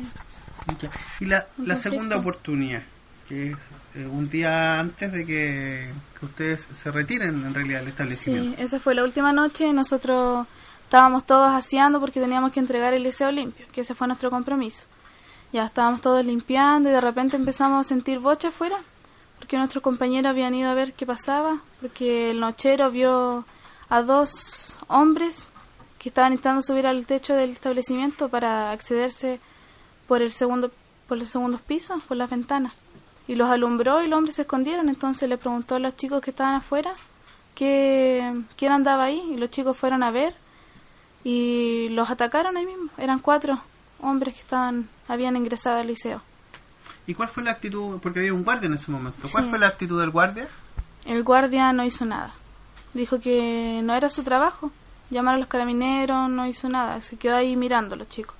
Y 1.19 1.25
la, 1.25 1.47
la 1.57 1.75
segunda 1.75 2.17
oportunidad, 2.17 2.83
que 3.27 3.51
es 3.51 3.57
eh, 3.95 4.05
un 4.05 4.29
día 4.29 4.79
antes 4.79 5.11
de 5.11 5.25
que, 5.25 5.91
que, 6.19 6.25
ustedes 6.25 6.67
se 6.75 6.91
retiren 6.91 7.45
en 7.45 7.53
realidad 7.53 7.79
del 7.79 7.89
establecimiento. 7.89 8.57
Sí, 8.57 8.63
esa 8.63 8.79
fue 8.79 8.93
la 8.95 9.03
última 9.03 9.33
noche. 9.33 9.71
Nosotros 9.73 10.45
estábamos 10.83 11.25
todos 11.25 11.49
haciendo 11.51 11.99
porque 11.99 12.19
teníamos 12.19 12.51
que 12.51 12.59
entregar 12.59 12.93
el 12.93 13.03
liceo 13.03 13.31
limpio, 13.31 13.65
que 13.71 13.81
ese 13.81 13.95
fue 13.95 14.07
nuestro 14.07 14.29
compromiso. 14.29 14.85
Ya 15.53 15.65
estábamos 15.65 16.01
todos 16.01 16.25
limpiando 16.25 16.89
y 16.89 16.91
de 16.91 17.01
repente 17.01 17.37
empezamos 17.37 17.85
a 17.85 17.87
sentir 17.87 18.19
bocha 18.19 18.49
afuera 18.49 18.77
porque 19.39 19.57
nuestros 19.57 19.83
compañeros 19.83 20.29
habían 20.29 20.53
ido 20.55 20.69
a 20.69 20.73
ver 20.73 20.93
qué 20.93 21.05
pasaba, 21.05 21.59
porque 21.81 22.31
el 22.31 22.39
nochero 22.39 22.91
vio 22.91 23.45
a 23.89 24.01
dos 24.01 24.77
hombres 24.87 25.49
que 25.99 26.09
estaban 26.09 26.33
intentando 26.33 26.61
subir 26.61 26.87
al 26.87 27.05
techo 27.05 27.33
del 27.33 27.51
establecimiento 27.51 28.29
para 28.29 28.71
accederse 28.71 29.39
por 30.07 30.21
el 30.21 30.31
segundo 30.31 30.71
por 31.07 31.17
los 31.17 31.29
segundos 31.29 31.61
pisos, 31.61 32.03
por 32.03 32.17
las 32.17 32.29
ventanas. 32.29 32.73
Y 33.27 33.35
los 33.35 33.49
alumbró 33.49 34.01
y 34.01 34.07
los 34.07 34.17
hombres 34.17 34.35
se 34.35 34.43
escondieron. 34.43 34.89
Entonces 34.89 35.27
le 35.27 35.37
preguntó 35.37 35.75
a 35.75 35.79
los 35.79 35.95
chicos 35.95 36.21
que 36.21 36.31
estaban 36.31 36.55
afuera 36.55 36.93
que, 37.55 38.43
quién 38.55 38.71
andaba 38.71 39.05
ahí. 39.05 39.23
Y 39.31 39.37
los 39.37 39.49
chicos 39.49 39.77
fueron 39.77 40.03
a 40.03 40.11
ver 40.11 40.35
y 41.23 41.89
los 41.89 42.09
atacaron 42.09 42.57
ahí 42.57 42.65
mismo. 42.65 42.89
Eran 42.97 43.19
cuatro 43.19 43.61
hombres 44.01 44.35
que 44.35 44.41
estaban 44.41 44.89
habían 45.07 45.35
ingresado 45.35 45.79
al 45.79 45.87
liceo. 45.87 46.21
¿Y 47.07 47.15
cuál 47.15 47.29
fue 47.29 47.41
la 47.41 47.51
actitud? 47.51 47.99
Porque 47.99 48.19
había 48.19 48.33
un 48.33 48.43
guardia 48.43 48.67
en 48.67 48.73
ese 48.73 48.91
momento. 48.91 49.27
¿Cuál 49.31 49.49
fue 49.49 49.57
la 49.57 49.67
actitud 49.67 49.99
del 49.99 50.11
guardia? 50.11 50.47
El 51.05 51.23
guardia 51.23 51.71
no 51.71 51.85
hizo 51.85 52.05
nada. 52.05 52.31
Dijo 52.93 53.19
que 53.21 53.81
no 53.83 53.95
era 53.95 54.09
su 54.09 54.23
trabajo. 54.23 54.71
Llamar 55.09 55.35
a 55.35 55.37
los 55.37 55.47
carabineros, 55.47 56.29
no 56.29 56.45
hizo 56.45 56.67
nada. 56.67 57.01
Se 57.01 57.15
quedó 57.15 57.37
ahí 57.37 57.55
mirando 57.55 57.95
a 57.95 57.97
los 57.97 58.09
chicos. 58.09 58.35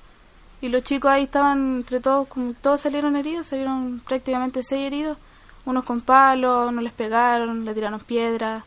Y 0.60 0.68
los 0.68 0.84
chicos 0.84 1.10
ahí 1.10 1.24
estaban, 1.24 1.78
entre 1.78 2.02
todos, 2.02 2.28
como 2.28 2.54
todos 2.54 2.82
salieron 2.82 3.16
heridos, 3.16 3.48
salieron 3.48 4.02
prácticamente 4.06 4.62
seis 4.64 4.88
heridos. 4.88 5.18
Unos 5.66 5.86
con 5.86 6.02
palos, 6.02 6.74
no 6.74 6.82
les 6.82 6.94
pegaron, 6.94 7.64
le 7.64 7.74
tiraron 7.74 8.00
piedras, 8.02 8.64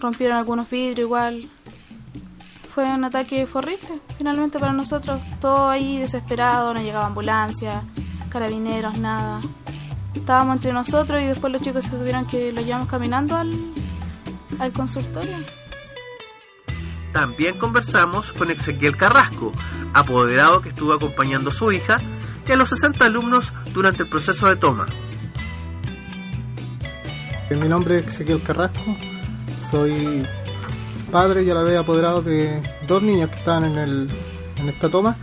rompieron 0.00 0.36
algunos 0.36 0.68
vidrios 0.68 1.06
igual. 1.06 1.48
Fue 2.68 2.84
un 2.84 3.04
ataque 3.04 3.46
horrible, 3.52 4.00
finalmente 4.16 4.58
para 4.58 4.72
nosotros. 4.72 5.20
Todo 5.40 5.68
ahí 5.68 5.98
desesperado, 5.98 6.72
no 6.72 6.80
llegaba 6.80 7.06
ambulancia, 7.06 7.82
carabineros, 8.32 8.96
nada. 8.96 9.40
Estábamos 10.14 10.56
entre 10.56 10.72
nosotros 10.72 11.20
y 11.20 11.26
después 11.26 11.52
los 11.52 11.60
chicos 11.60 11.84
se 11.84 11.90
tuvieron 11.90 12.26
que 12.26 12.50
lo 12.50 12.62
llevamos 12.62 12.88
caminando 12.88 13.36
al, 13.36 13.52
al 14.58 14.72
consultorio. 14.72 15.36
También 17.12 17.58
conversamos 17.58 18.32
con 18.32 18.50
Ezequiel 18.50 18.96
Carrasco, 18.96 19.52
apoderado 19.92 20.62
que 20.62 20.70
estuvo 20.70 20.94
acompañando 20.94 21.50
a 21.50 21.52
su 21.52 21.70
hija 21.70 22.00
y 22.48 22.52
a 22.52 22.56
los 22.56 22.70
60 22.70 23.04
alumnos 23.04 23.52
durante 23.74 24.04
el 24.04 24.08
proceso 24.08 24.48
de 24.48 24.56
toma. 24.56 24.86
Mi 27.50 27.68
nombre 27.68 27.98
es 27.98 28.06
Ezequiel 28.06 28.42
Carrasco, 28.42 28.96
soy 29.70 30.26
padre 31.10 31.42
y 31.42 31.50
a 31.50 31.54
la 31.54 31.62
vez 31.62 31.78
apoderado 31.78 32.22
de 32.22 32.62
dos 32.88 33.02
niñas 33.02 33.28
que 33.28 33.36
estaban 33.36 33.64
en, 33.64 33.76
el, 33.76 34.08
en 34.56 34.70
esta 34.70 34.88
toma 34.88 35.18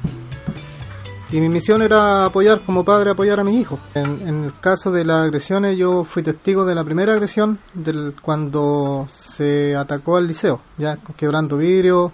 y 1.31 1.39
mi 1.39 1.49
misión 1.49 1.81
era 1.81 2.25
apoyar 2.25 2.61
como 2.61 2.83
padre, 2.83 3.11
apoyar 3.11 3.39
a 3.39 3.43
mis 3.43 3.61
hijos. 3.61 3.79
En, 3.93 4.27
en, 4.27 4.43
el 4.45 4.53
caso 4.59 4.91
de 4.91 5.05
las 5.05 5.25
agresiones, 5.25 5.77
yo 5.77 6.03
fui 6.03 6.23
testigo 6.23 6.65
de 6.65 6.73
la 6.73 6.83
primera 6.83 7.13
agresión 7.13 7.59
del, 7.73 8.15
cuando 8.19 9.07
se 9.13 9.75
atacó 9.75 10.17
al 10.17 10.27
liceo, 10.27 10.59
ya 10.77 10.97
quebrando 11.15 11.57
vidrio. 11.57 12.11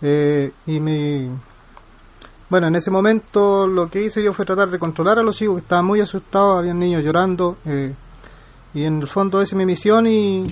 Eh, 0.00 0.52
y 0.66 0.80
mi. 0.80 1.28
Bueno, 2.48 2.68
en 2.68 2.74
ese 2.76 2.90
momento 2.90 3.66
lo 3.66 3.88
que 3.88 4.02
hice 4.04 4.22
yo 4.22 4.32
fue 4.32 4.44
tratar 4.44 4.68
de 4.68 4.78
controlar 4.78 5.18
a 5.18 5.22
los 5.22 5.36
chicos 5.36 5.56
que 5.56 5.62
estaban 5.62 5.86
muy 5.86 6.00
asustados, 6.00 6.58
habían 6.58 6.78
niños 6.78 7.02
llorando. 7.02 7.56
Eh, 7.64 7.94
y 8.74 8.84
en 8.84 9.00
el 9.00 9.08
fondo 9.08 9.40
esa 9.40 9.54
es 9.54 9.58
mi 9.58 9.66
misión 9.66 10.06
y, 10.06 10.46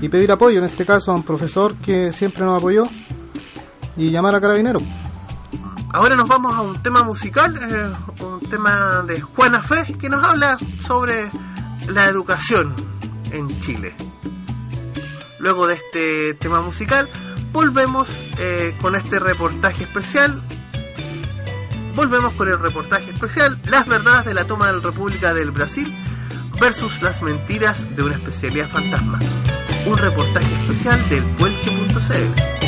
y 0.00 0.08
pedir 0.08 0.32
apoyo, 0.32 0.58
en 0.58 0.64
este 0.64 0.84
caso 0.84 1.12
a 1.12 1.14
un 1.14 1.22
profesor 1.22 1.76
que 1.76 2.10
siempre 2.10 2.44
nos 2.44 2.58
apoyó 2.58 2.84
y 3.96 4.10
llamar 4.10 4.34
a 4.34 4.40
carabineros. 4.40 4.82
Ahora 5.94 6.16
nos 6.16 6.26
vamos 6.26 6.52
a 6.56 6.60
un 6.60 6.82
tema 6.82 7.04
musical, 7.04 7.56
eh, 7.56 8.24
un 8.24 8.40
tema 8.50 9.04
de 9.06 9.20
Juana 9.20 9.62
Fe, 9.62 9.94
que 9.96 10.08
nos 10.08 10.24
habla 10.24 10.58
sobre 10.84 11.30
la 11.86 12.06
educación 12.06 12.74
en 13.30 13.60
Chile. 13.60 13.94
Luego 15.38 15.68
de 15.68 15.74
este 15.74 16.34
tema 16.34 16.62
musical, 16.62 17.08
volvemos 17.52 18.08
eh, 18.38 18.76
con 18.82 18.96
este 18.96 19.20
reportaje 19.20 19.84
especial. 19.84 20.42
Volvemos 21.94 22.32
con 22.32 22.48
el 22.48 22.58
reportaje 22.58 23.12
especial, 23.12 23.60
las 23.66 23.86
verdades 23.86 24.24
de 24.24 24.34
la 24.34 24.48
toma 24.48 24.66
de 24.66 24.72
la 24.72 24.80
República 24.80 25.32
del 25.32 25.52
Brasil 25.52 25.96
versus 26.60 27.02
las 27.02 27.22
mentiras 27.22 27.86
de 27.94 28.02
una 28.02 28.16
especialidad 28.16 28.68
fantasma. 28.68 29.20
Un 29.86 29.96
reportaje 29.96 30.52
especial 30.56 31.08
del 31.08 31.24
Puelche.cl. 31.36 32.64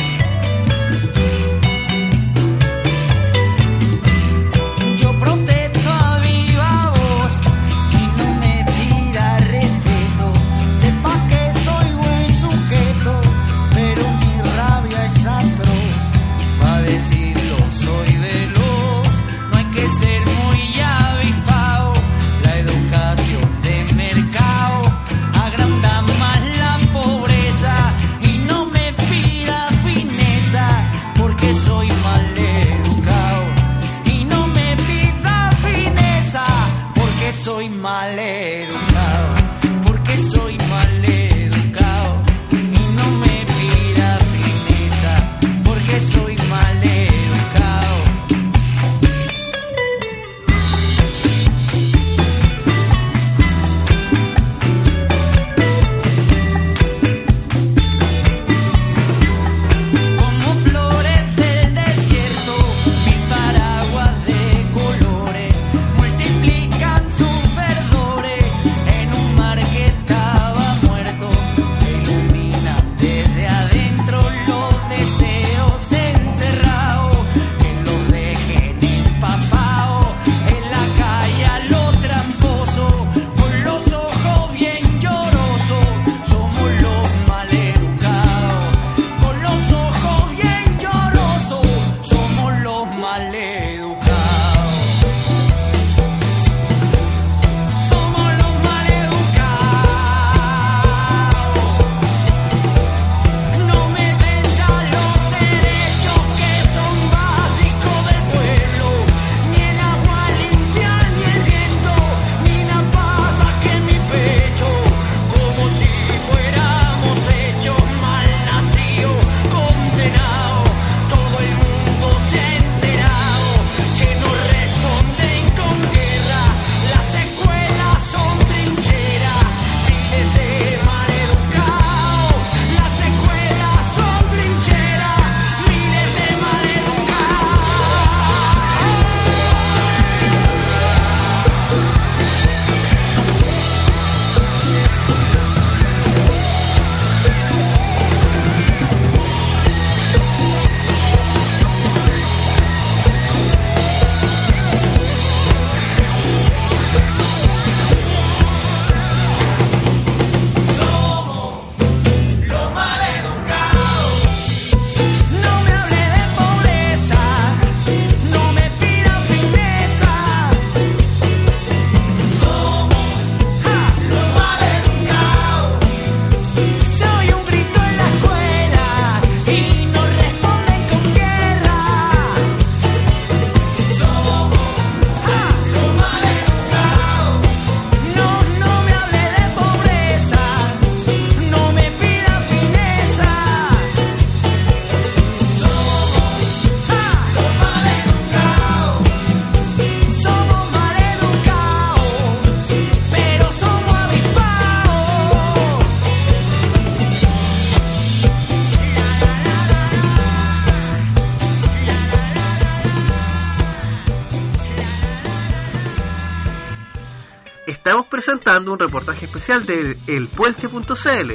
un 218.71 218.79
reportaje 218.79 219.25
especial 219.25 219.65
de 219.65 219.97
elpuelche.cl. 220.07 221.31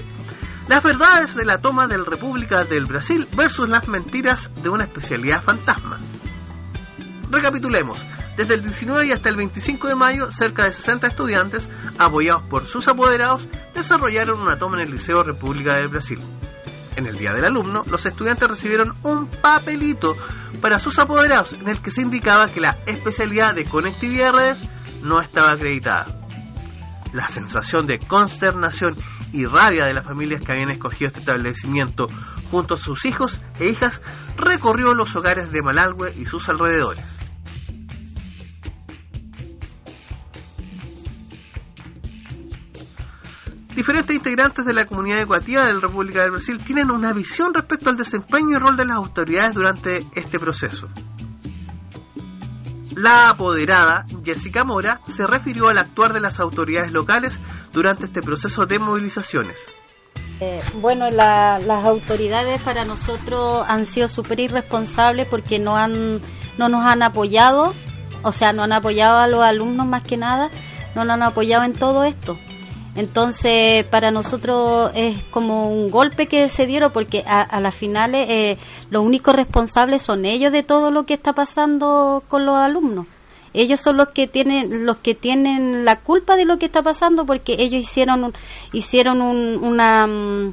Las 0.68 0.82
verdades 0.82 1.34
de 1.34 1.44
la 1.44 1.58
toma 1.60 1.86
de 1.86 1.98
la 1.98 2.04
República 2.04 2.64
del 2.64 2.86
Brasil 2.86 3.28
versus 3.36 3.68
las 3.68 3.88
mentiras 3.88 4.50
de 4.62 4.68
una 4.68 4.84
especialidad 4.84 5.42
fantasma. 5.42 5.98
Recapitulemos. 7.30 7.98
Desde 8.36 8.54
el 8.54 8.62
19 8.62 9.06
y 9.06 9.12
hasta 9.12 9.28
el 9.28 9.36
25 9.36 9.88
de 9.88 9.94
mayo, 9.94 10.30
cerca 10.30 10.64
de 10.64 10.72
60 10.72 11.06
estudiantes, 11.06 11.68
apoyados 11.98 12.42
por 12.44 12.66
sus 12.66 12.88
apoderados, 12.88 13.46
desarrollaron 13.74 14.40
una 14.40 14.58
toma 14.58 14.76
en 14.76 14.88
el 14.88 14.92
Liceo 14.92 15.22
República 15.22 15.76
del 15.76 15.88
Brasil. 15.88 16.18
En 16.96 17.06
el 17.06 17.18
Día 17.18 17.32
del 17.32 17.44
Alumno, 17.44 17.84
los 17.88 18.06
estudiantes 18.06 18.48
recibieron 18.48 18.94
un 19.02 19.26
papelito 19.26 20.16
para 20.60 20.78
sus 20.78 20.98
apoderados 20.98 21.54
en 21.54 21.68
el 21.68 21.82
que 21.82 21.90
se 21.90 22.02
indicaba 22.02 22.48
que 22.48 22.60
la 22.60 22.78
especialidad 22.86 23.54
de 23.54 23.64
conectividad 23.64 24.26
de 24.26 24.32
redes 24.32 24.62
no 25.02 25.20
estaba 25.20 25.52
acreditada. 25.52 26.21
La 27.12 27.28
sensación 27.28 27.86
de 27.86 27.98
consternación 27.98 28.96
y 29.32 29.46
rabia 29.46 29.86
de 29.86 29.94
las 29.94 30.04
familias 30.04 30.40
que 30.42 30.52
habían 30.52 30.70
escogido 30.70 31.08
este 31.08 31.20
establecimiento 31.20 32.08
junto 32.50 32.74
a 32.74 32.78
sus 32.78 33.04
hijos 33.04 33.40
e 33.58 33.68
hijas 33.68 34.00
recorrió 34.36 34.94
los 34.94 35.14
hogares 35.16 35.52
de 35.52 35.62
Malalhue 35.62 36.14
y 36.16 36.26
sus 36.26 36.48
alrededores. 36.48 37.04
Diferentes 43.74 44.14
integrantes 44.14 44.66
de 44.66 44.74
la 44.74 44.84
comunidad 44.84 45.20
educativa 45.20 45.66
de 45.66 45.72
la 45.72 45.80
República 45.80 46.22
del 46.22 46.32
Brasil 46.32 46.58
tienen 46.62 46.90
una 46.90 47.14
visión 47.14 47.54
respecto 47.54 47.88
al 47.88 47.96
desempeño 47.96 48.56
y 48.56 48.58
rol 48.58 48.76
de 48.76 48.84
las 48.84 48.96
autoridades 48.96 49.54
durante 49.54 50.06
este 50.14 50.38
proceso. 50.38 50.90
La 53.02 53.30
apoderada, 53.30 54.06
Jessica 54.24 54.62
Mora, 54.62 55.00
se 55.08 55.26
refirió 55.26 55.66
al 55.68 55.78
actuar 55.78 56.12
de 56.12 56.20
las 56.20 56.38
autoridades 56.38 56.92
locales 56.92 57.36
durante 57.72 58.04
este 58.04 58.22
proceso 58.22 58.64
de 58.66 58.78
movilizaciones. 58.78 59.58
Eh, 60.38 60.60
bueno, 60.76 61.10
la- 61.10 61.58
las 61.58 61.84
autoridades 61.84 62.60
para 62.62 62.84
nosotros 62.84 63.64
han 63.66 63.86
sido 63.86 64.06
súper 64.06 64.38
irresponsables 64.38 65.26
porque 65.28 65.58
no, 65.58 65.76
han, 65.76 66.20
no 66.58 66.68
nos 66.68 66.84
han 66.84 67.02
apoyado, 67.02 67.74
o 68.22 68.30
sea, 68.30 68.52
no 68.52 68.62
han 68.62 68.72
apoyado 68.72 69.18
a 69.18 69.26
los 69.26 69.42
alumnos 69.42 69.86
más 69.86 70.04
que 70.04 70.16
nada, 70.16 70.50
no 70.94 71.04
nos 71.04 71.14
han 71.14 71.22
apoyado 71.24 71.64
en 71.64 71.72
todo 71.72 72.04
esto. 72.04 72.38
Entonces, 72.94 73.84
para 73.86 74.10
nosotros 74.10 74.90
es 74.94 75.22
como 75.24 75.70
un 75.72 75.90
golpe 75.90 76.28
que 76.28 76.48
se 76.50 76.66
dieron 76.66 76.92
porque 76.92 77.24
a, 77.26 77.58
las 77.60 77.74
finales 77.74 78.26
eh, 78.28 78.58
los 78.90 79.02
únicos 79.04 79.34
responsables 79.34 80.02
son 80.02 80.26
ellos 80.26 80.52
de 80.52 80.62
todo 80.62 80.90
lo 80.90 81.04
que 81.06 81.14
está 81.14 81.32
pasando 81.32 82.22
con 82.28 82.44
los 82.44 82.56
alumnos. 82.56 83.06
Ellos 83.54 83.80
son 83.80 83.96
los 83.96 84.08
que 84.08 84.26
tienen 84.26 84.84
los 84.86 84.98
que 84.98 85.14
tienen 85.14 85.84
la 85.84 86.00
culpa 86.00 86.36
de 86.36 86.44
lo 86.44 86.58
que 86.58 86.66
está 86.66 86.82
pasando 86.82 87.24
porque 87.26 87.56
ellos 87.58 87.80
hicieron 87.82 88.24
un, 88.24 88.34
hicieron 88.72 89.22
un- 89.22 89.58
una 89.62 90.06
mm, 90.06 90.52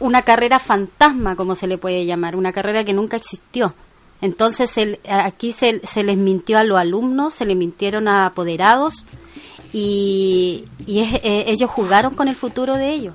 una 0.00 0.22
carrera 0.22 0.58
fantasma, 0.58 1.36
como 1.36 1.54
se 1.54 1.66
le 1.66 1.78
puede 1.78 2.04
llamar, 2.06 2.34
una 2.36 2.52
carrera 2.52 2.84
que 2.84 2.92
nunca 2.92 3.16
existió. 3.16 3.74
Entonces 4.20 4.98
aquí 5.08 5.52
se 5.52 5.80
les 6.04 6.16
mintió 6.16 6.58
a 6.58 6.64
los 6.64 6.78
alumnos, 6.78 7.34
se 7.34 7.44
les 7.46 7.56
mintieron 7.56 8.06
a 8.08 8.26
apoderados 8.26 9.06
y, 9.72 10.64
y 10.86 11.00
es- 11.00 11.14
eh, 11.22 11.44
ellos 11.48 11.70
jugaron 11.70 12.14
con 12.14 12.28
el 12.28 12.36
futuro 12.36 12.74
de 12.74 12.90
ellos. 12.90 13.14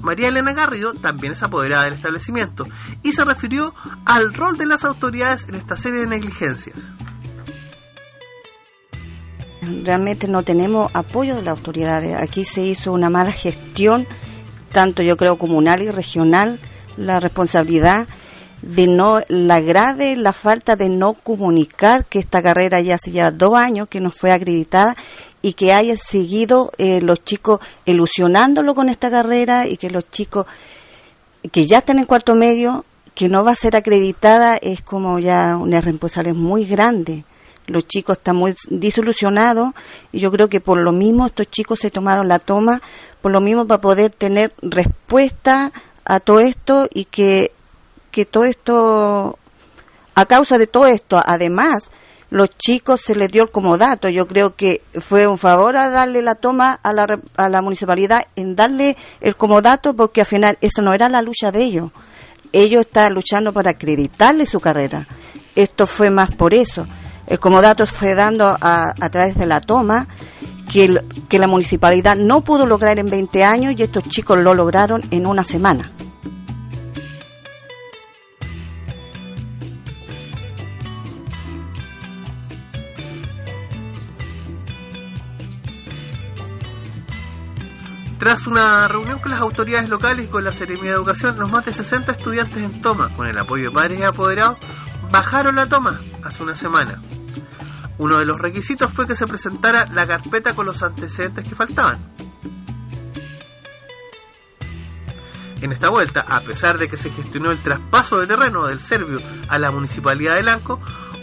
María 0.00 0.28
Elena 0.28 0.52
Garrido 0.52 0.94
también 0.94 1.32
es 1.32 1.42
apoderada 1.44 1.84
del 1.84 1.94
establecimiento 1.94 2.66
y 3.04 3.12
se 3.12 3.24
refirió 3.24 3.72
al 4.04 4.34
rol 4.34 4.58
de 4.58 4.66
las 4.66 4.84
autoridades 4.84 5.46
en 5.48 5.54
esta 5.54 5.76
serie 5.76 6.00
de 6.00 6.06
negligencias. 6.08 6.76
realmente 9.84 10.28
no 10.28 10.42
tenemos 10.42 10.90
apoyo 10.94 11.34
de 11.36 11.42
las 11.42 11.56
autoridades. 11.56 12.20
Aquí 12.20 12.44
se 12.44 12.62
hizo 12.62 12.92
una 12.92 13.10
mala 13.10 13.32
gestión, 13.32 14.06
tanto 14.72 15.02
yo 15.02 15.16
creo 15.16 15.38
comunal 15.38 15.82
y 15.82 15.90
regional, 15.90 16.60
la 16.96 17.20
responsabilidad 17.20 18.06
de 18.62 18.86
no, 18.86 19.20
la 19.28 19.60
grave, 19.60 20.16
la 20.16 20.32
falta 20.32 20.76
de 20.76 20.88
no 20.88 21.14
comunicar 21.14 22.06
que 22.06 22.20
esta 22.20 22.42
carrera 22.42 22.80
ya 22.80 22.94
hace 22.94 23.10
ya 23.10 23.30
dos 23.30 23.54
años 23.54 23.88
que 23.88 24.00
no 24.00 24.10
fue 24.10 24.32
acreditada 24.32 24.96
y 25.42 25.54
que 25.54 25.72
haya 25.72 25.96
seguido 25.96 26.70
eh, 26.78 27.00
los 27.00 27.24
chicos 27.24 27.60
ilusionándolo 27.84 28.74
con 28.74 28.88
esta 28.88 29.10
carrera 29.10 29.66
y 29.66 29.76
que 29.76 29.90
los 29.90 30.08
chicos 30.10 30.46
que 31.50 31.66
ya 31.66 31.78
están 31.78 31.98
en 31.98 32.04
cuarto 32.04 32.36
medio, 32.36 32.84
que 33.14 33.28
no 33.28 33.44
va 33.44 33.50
a 33.50 33.56
ser 33.56 33.74
acreditada, 33.74 34.56
es 34.56 34.80
como 34.80 35.18
ya 35.18 35.56
una 35.56 35.80
responsabilidad 35.80 36.36
muy 36.36 36.64
grande. 36.64 37.24
Los 37.66 37.86
chicos 37.86 38.18
están 38.18 38.36
muy 38.36 38.54
disolucionados 38.70 39.72
y 40.12 40.20
yo 40.20 40.30
creo 40.30 40.48
que 40.48 40.60
por 40.60 40.78
lo 40.78 40.92
mismo 40.92 41.26
estos 41.26 41.50
chicos 41.50 41.80
se 41.80 41.90
tomaron 41.90 42.28
la 42.28 42.38
toma, 42.38 42.80
por 43.20 43.32
lo 43.32 43.40
mismo 43.40 43.66
para 43.66 43.80
poder 43.80 44.12
tener 44.12 44.52
respuesta 44.62 45.72
a 46.04 46.20
todo 46.20 46.40
esto 46.40 46.88
y 46.92 47.04
que, 47.04 47.52
que 48.12 48.24
todo 48.24 48.44
esto, 48.44 49.38
a 50.14 50.26
causa 50.26 50.58
de 50.58 50.68
todo 50.68 50.86
esto, 50.86 51.20
además, 51.24 51.90
los 52.30 52.50
chicos 52.56 53.00
se 53.00 53.14
les 53.14 53.30
dio 53.32 53.42
el 53.42 53.50
comodato. 53.50 54.08
Yo 54.08 54.28
creo 54.28 54.54
que 54.54 54.82
fue 55.00 55.26
un 55.26 55.38
favor 55.38 55.76
a 55.76 55.90
darle 55.90 56.22
la 56.22 56.36
toma 56.36 56.78
a 56.82 56.92
la, 56.92 57.20
a 57.36 57.48
la 57.48 57.60
municipalidad 57.60 58.26
en 58.36 58.54
darle 58.54 58.96
el 59.20 59.36
comodato 59.36 59.94
porque 59.94 60.20
al 60.20 60.26
final 60.26 60.58
eso 60.60 60.80
no 60.80 60.94
era 60.94 61.08
la 61.08 61.20
lucha 61.20 61.50
de 61.50 61.62
ellos. 61.62 61.90
Ellos 62.52 62.82
estaban 62.82 63.14
luchando 63.14 63.52
para 63.52 63.72
acreditarle 63.72 64.46
su 64.46 64.60
carrera. 64.60 65.06
Esto 65.54 65.86
fue 65.86 66.10
más 66.10 66.30
por 66.30 66.54
eso. 66.54 66.86
El 67.26 67.38
comodato 67.38 67.86
fue 67.86 68.14
dando 68.14 68.46
a, 68.46 68.92
a 68.98 69.10
través 69.10 69.36
de 69.36 69.46
la 69.46 69.60
toma 69.60 70.06
que, 70.70 71.02
que 71.28 71.38
la 71.38 71.46
municipalidad 71.46 72.16
no 72.16 72.42
pudo 72.42 72.66
lograr 72.66 72.98
en 72.98 73.10
20 73.10 73.44
años 73.44 73.74
y 73.76 73.82
estos 73.82 74.04
chicos 74.04 74.38
lo 74.38 74.54
lograron 74.54 75.02
en 75.10 75.26
una 75.26 75.44
semana. 75.44 75.92
Tras 88.22 88.46
una 88.46 88.86
reunión 88.86 89.18
con 89.18 89.32
las 89.32 89.40
autoridades 89.40 89.88
locales 89.88 90.26
y 90.26 90.28
con 90.28 90.44
la 90.44 90.52
Seremía 90.52 90.90
de 90.90 90.96
Educación, 90.96 91.36
los 91.40 91.50
más 91.50 91.64
de 91.64 91.72
60 91.72 92.12
estudiantes 92.12 92.62
en 92.62 92.80
toma, 92.80 93.08
con 93.16 93.26
el 93.26 93.36
apoyo 93.36 93.64
de 93.64 93.70
padres 93.72 93.98
y 93.98 94.04
apoderados, 94.04 94.58
bajaron 95.10 95.56
la 95.56 95.68
toma 95.68 96.00
hace 96.22 96.40
una 96.44 96.54
semana. 96.54 97.02
Uno 97.98 98.18
de 98.18 98.24
los 98.24 98.38
requisitos 98.38 98.92
fue 98.92 99.08
que 99.08 99.16
se 99.16 99.26
presentara 99.26 99.86
la 99.86 100.06
carpeta 100.06 100.54
con 100.54 100.66
los 100.66 100.84
antecedentes 100.84 101.44
que 101.44 101.56
faltaban. 101.56 101.98
En 105.60 105.72
esta 105.72 105.88
vuelta, 105.88 106.20
a 106.20 106.42
pesar 106.42 106.78
de 106.78 106.86
que 106.86 106.96
se 106.96 107.10
gestionó 107.10 107.50
el 107.50 107.60
traspaso 107.60 108.20
de 108.20 108.28
terreno 108.28 108.68
del 108.68 108.78
Servio 108.78 109.20
a 109.48 109.58
la 109.58 109.72
Municipalidad 109.72 110.36
de 110.36 110.44
Lanco, 110.44 110.78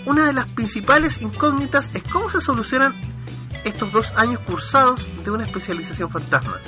una 0.06 0.26
de 0.26 0.34
las 0.34 0.48
principales 0.48 1.22
incógnitas 1.22 1.92
es 1.94 2.04
cómo 2.04 2.30
se 2.30 2.42
solucionan 2.42 3.19
estos 3.66 3.92
dos 3.92 4.14
años 4.16 4.40
cursados 4.42 5.10
de 5.24 5.32
una 5.32 5.46
especialización 5.46 6.10
fantasma. 6.10 6.60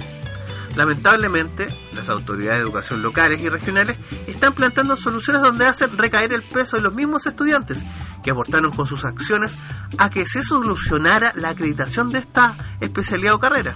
Lamentablemente, 0.76 1.68
las 1.94 2.10
autoridades 2.10 2.60
de 2.60 2.64
educación 2.64 3.02
locales 3.02 3.42
y 3.42 3.50
regionales 3.50 3.98
están 4.28 4.54
planteando 4.54 4.96
soluciones 4.96 5.42
donde 5.42 5.66
hacen 5.66 5.98
recaer 5.98 6.34
el 6.34 6.44
peso 6.44 6.78
de 6.78 6.84
los 6.84 6.94
mismos 6.94 7.26
estudiantes 7.26 7.84
que 8.24 8.32
aportaron 8.32 8.72
con 8.72 8.88
sus 8.88 9.04
acciones 9.04 9.58
a 9.98 10.10
que 10.10 10.26
se 10.26 10.44
solucionara 10.44 11.34
la 11.36 11.50
acreditación 11.50 12.12
de 12.12 12.20
esta 12.20 12.58
especialidad 12.80 13.34
o 13.34 13.40
carrera. 13.40 13.76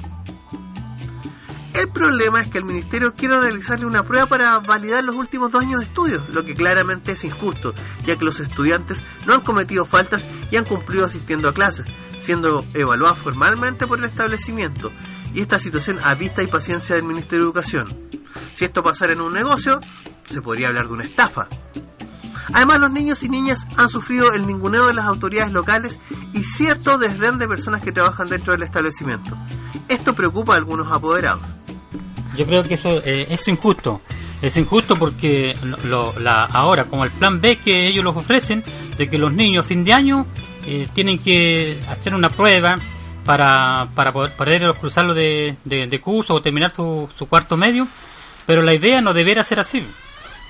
El 1.86 1.92
problema 1.92 2.42
es 2.42 2.48
que 2.48 2.58
el 2.58 2.66
ministerio 2.66 3.14
quiere 3.14 3.40
realizarle 3.40 3.86
una 3.86 4.04
prueba 4.04 4.26
para 4.26 4.58
validar 4.58 5.04
los 5.04 5.16
últimos 5.16 5.52
dos 5.52 5.62
años 5.62 5.82
de 5.82 5.86
estudios, 5.86 6.28
lo 6.30 6.44
que 6.44 6.56
claramente 6.56 7.12
es 7.12 7.24
injusto, 7.24 7.76
ya 8.08 8.18
que 8.18 8.26
los 8.26 8.40
estudiantes 8.40 9.04
no 9.28 9.36
han 9.36 9.42
cometido 9.42 9.86
faltas 9.86 10.26
y 10.50 10.56
han 10.56 10.66
cumplido 10.66 11.06
asistiendo 11.06 11.48
a 11.48 11.54
clases, 11.54 11.86
siendo 12.18 12.66
evaluados 12.74 13.20
formalmente 13.20 13.86
por 13.86 14.00
el 14.00 14.06
establecimiento, 14.06 14.92
y 15.36 15.42
esta 15.42 15.60
situación 15.60 16.00
a 16.04 16.16
vista 16.16 16.42
y 16.42 16.48
paciencia 16.48 16.96
del 16.96 17.06
Ministerio 17.06 17.46
de 17.46 17.50
Educación. 17.50 18.10
Si 18.56 18.66
esto 18.66 18.82
pasara 18.82 19.14
en 19.14 19.22
un 19.22 19.34
negocio, 19.34 19.80
se 20.28 20.42
podría 20.42 20.70
hablar 20.70 20.88
de 20.88 20.94
una 20.94 21.06
estafa. 21.06 21.48
Además, 22.52 22.80
los 22.80 22.92
niños 22.92 23.24
y 23.24 23.30
niñas 23.30 23.68
han 23.78 23.90
sufrido 23.90 24.34
el 24.34 24.48
ninguneo 24.48 24.88
de 24.88 24.96
las 24.96 25.06
autoridades 25.06 25.54
locales 25.54 26.00
y 26.34 26.42
cierto 26.42 26.98
desdén 26.98 27.38
de 27.38 27.48
personas 27.48 27.82
que 27.82 27.92
trabajan 27.92 28.28
dentro 28.28 28.54
del 28.54 28.64
establecimiento. 28.64 29.38
Esto 29.88 30.16
preocupa 30.16 30.56
a 30.56 30.58
algunos 30.58 30.92
apoderados. 30.92 31.44
Yo 32.36 32.46
creo 32.46 32.64
que 32.64 32.76
eso 32.76 33.02
eh, 33.04 33.28
es 33.30 33.48
injusto. 33.48 34.02
Es 34.42 34.58
injusto 34.58 34.96
porque 34.98 35.56
lo- 35.84 36.18
la, 36.20 36.46
ahora, 36.46 36.86
como 36.86 37.04
el 37.04 37.12
plan 37.12 37.40
B 37.42 37.58
que 37.58 37.88
ellos 37.88 38.04
los 38.04 38.16
ofrecen, 38.18 38.64
de 38.98 39.08
que 39.10 39.18
los 39.18 39.34
niños 39.34 39.66
fin 39.66 39.84
de 39.84 39.94
año 39.94 40.26
eh, 40.66 40.88
tienen 40.94 41.20
que 41.20 41.80
hacer 41.90 42.14
una 42.14 42.30
prueba 42.30 42.78
para, 43.24 43.90
para 43.96 44.12
poder, 44.12 44.34
poder 44.36 44.62
cruzarlo 44.80 45.14
de, 45.14 45.56
de- 45.64 46.00
curso 46.00 46.34
o 46.34 46.42
terminar 46.42 46.72
su, 46.72 47.10
su 47.18 47.28
cuarto 47.28 47.58
medio, 47.58 47.88
pero 48.46 48.62
la 48.62 48.74
idea 48.76 49.02
no 49.02 49.14
debiera 49.14 49.44
ser 49.44 49.60
así. 49.60 49.84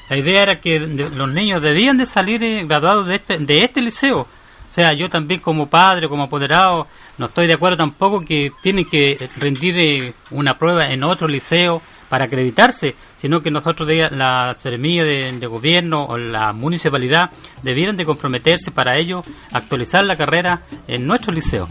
La 0.10 0.18
idea 0.18 0.44
era 0.44 0.60
que 0.62 0.80
los 0.80 1.32
niños 1.32 1.62
debían 1.62 1.98
de 1.98 2.06
salir 2.06 2.44
eh, 2.44 2.66
graduados 2.66 3.08
de 3.08 3.16
este, 3.16 3.38
de 3.38 3.60
este 3.60 3.82
liceo 3.82 4.28
O 4.68 4.74
sea, 4.76 4.94
yo 4.94 5.10
también 5.10 5.40
como 5.40 5.68
padre, 5.68 6.10
como 6.10 6.24
apoderado, 6.24 6.88
no 7.18 7.28
estoy 7.28 7.48
de 7.48 7.54
acuerdo 7.54 7.78
tampoco 7.78 8.22
que 8.22 8.52
tienen 8.62 8.86
que 8.86 9.28
rendir 9.38 9.78
eh, 9.78 10.14
una 10.32 10.58
prueba 10.58 10.90
en 10.90 11.04
otro 11.04 11.28
liceo 11.28 11.82
para 12.10 12.26
acreditarse, 12.26 12.96
sino 13.16 13.42
que 13.42 13.52
nosotros, 13.52 13.88
de 13.88 14.10
la 14.12 14.54
Seremía 14.58 15.04
de, 15.04 15.32
de, 15.32 15.48
Gobierno 15.48 16.06
o 16.06 16.18
la 16.18 16.52
municipalidad, 16.54 17.30
debieran 17.64 17.98
de 17.98 18.06
comprometerse 18.06 18.72
para 18.72 18.98
ello 18.98 19.24
actualizar 19.52 20.04
la 20.06 20.18
carrera 20.18 20.64
en 20.88 21.08
nuestro 21.08 21.34
liceo. 21.34 21.68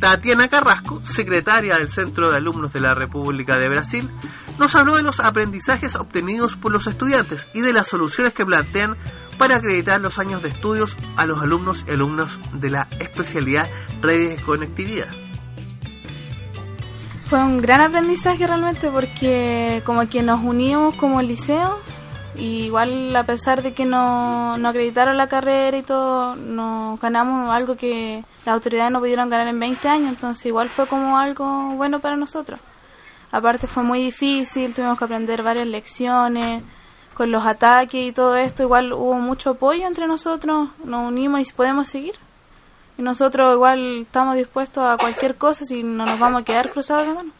Tatiana 0.00 0.48
Carrasco, 0.48 1.04
secretaria 1.04 1.76
del 1.78 1.88
Centro 1.88 2.30
de 2.30 2.36
Alumnos 2.36 2.72
de 2.72 2.80
la 2.80 2.94
República 2.94 3.58
de 3.58 3.68
Brasil, 3.68 4.10
nos 4.58 4.74
habló 4.76 4.96
de 4.96 5.02
los 5.02 5.18
aprendizajes 5.20 5.96
obtenidos 5.96 6.54
por 6.54 6.72
los 6.72 6.86
estudiantes 6.86 7.48
y 7.52 7.60
de 7.60 7.72
las 7.72 7.88
soluciones 7.88 8.32
que 8.32 8.46
plantean 8.46 8.96
para 9.38 9.56
acreditar 9.56 10.00
los 10.00 10.18
años 10.18 10.42
de 10.42 10.50
estudios 10.50 10.96
a 11.16 11.26
los 11.26 11.42
alumnos 11.42 11.84
y 11.88 11.92
alumnas 11.92 12.38
de 12.52 12.70
la 12.70 12.88
especialidad 13.00 13.68
redes 14.00 14.36
de 14.36 14.42
conectividad. 14.44 15.08
Fue 17.26 17.44
un 17.44 17.60
gran 17.60 17.80
aprendizaje 17.80 18.46
realmente 18.46 18.90
porque 18.90 19.82
como 19.84 20.08
que 20.08 20.22
nos 20.22 20.42
unimos 20.42 20.94
como 20.94 21.20
liceo 21.20 21.78
y 22.38 22.66
igual 22.66 23.14
a 23.16 23.24
pesar 23.24 23.62
de 23.62 23.74
que 23.74 23.84
no, 23.84 24.56
no 24.58 24.68
acreditaron 24.68 25.16
la 25.16 25.28
carrera 25.28 25.76
y 25.76 25.82
todo, 25.82 26.36
nos 26.36 27.00
ganamos 27.00 27.52
algo 27.52 27.76
que 27.76 28.24
las 28.44 28.54
autoridades 28.54 28.92
no 28.92 29.00
pudieron 29.00 29.28
ganar 29.28 29.48
en 29.48 29.58
20 29.58 29.88
años, 29.88 30.08
entonces 30.10 30.46
igual 30.46 30.68
fue 30.68 30.86
como 30.86 31.18
algo 31.18 31.74
bueno 31.74 31.98
para 31.98 32.16
nosotros. 32.16 32.60
Aparte 33.32 33.66
fue 33.66 33.82
muy 33.82 34.00
difícil, 34.00 34.72
tuvimos 34.72 34.98
que 34.98 35.04
aprender 35.04 35.42
varias 35.42 35.66
lecciones 35.66 36.62
con 37.12 37.32
los 37.32 37.44
ataques 37.44 38.06
y 38.06 38.12
todo 38.12 38.36
esto, 38.36 38.62
igual 38.62 38.92
hubo 38.92 39.14
mucho 39.14 39.50
apoyo 39.50 39.86
entre 39.86 40.06
nosotros, 40.06 40.68
nos 40.84 41.08
unimos 41.08 41.40
y 41.40 41.52
podemos 41.52 41.88
seguir. 41.88 42.14
Y 42.96 43.02
nosotros 43.02 43.54
igual 43.54 44.02
estamos 44.02 44.36
dispuestos 44.36 44.84
a 44.84 44.96
cualquier 44.96 45.36
cosa 45.36 45.64
si 45.64 45.82
no 45.82 46.06
nos 46.06 46.18
vamos 46.18 46.42
a 46.42 46.44
quedar 46.44 46.70
cruzados 46.70 47.06
de 47.08 47.14
mano. 47.14 47.37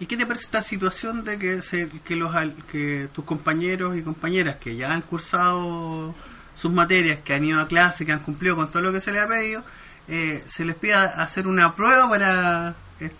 ¿Y 0.00 0.06
qué 0.06 0.16
te 0.16 0.24
parece 0.24 0.46
esta 0.46 0.62
situación 0.62 1.24
de 1.24 1.38
que, 1.38 1.60
se, 1.60 1.90
que, 1.90 2.16
los, 2.16 2.34
que 2.72 3.08
tus 3.12 3.22
compañeros 3.26 3.98
y 3.98 4.02
compañeras 4.02 4.56
que 4.56 4.74
ya 4.74 4.92
han 4.92 5.02
cursado 5.02 6.14
sus 6.56 6.72
materias, 6.72 7.20
que 7.22 7.34
han 7.34 7.44
ido 7.44 7.60
a 7.60 7.68
clase, 7.68 8.06
que 8.06 8.12
han 8.12 8.20
cumplido 8.20 8.56
con 8.56 8.70
todo 8.70 8.82
lo 8.82 8.92
que 8.94 9.02
se 9.02 9.12
les 9.12 9.22
ha 9.22 9.28
pedido, 9.28 9.62
eh, 10.08 10.42
se 10.46 10.64
les 10.64 10.74
pida 10.74 11.04
hacer 11.22 11.46
una 11.46 11.76
prueba 11.76 12.08
para 12.08 12.74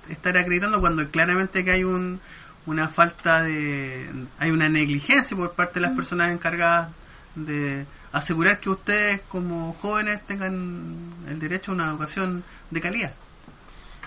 estar 0.09 0.39
acreditando 0.39 0.81
cuando 0.81 1.07
claramente 1.11 1.67
que 1.67 1.71
hay 1.71 1.85
un, 1.85 2.19
una 2.65 2.89
falta 2.89 3.43
de... 3.43 4.09
hay 4.39 4.51
una 4.51 4.71
negligencia 4.71 5.37
por 5.37 5.53
parte 5.53 5.81
de 5.81 5.87
las 5.87 5.95
personas 5.95 6.33
encargadas 6.33 6.89
de 7.35 7.85
asegurar 8.11 8.59
que 8.59 8.71
ustedes 8.71 9.21
como 9.29 9.75
jóvenes 9.83 10.27
tengan 10.27 11.13
el 11.29 11.39
derecho 11.41 11.73
a 11.73 11.75
una 11.75 11.89
educación 11.89 12.43
de 12.71 12.81
calidad 12.81 13.13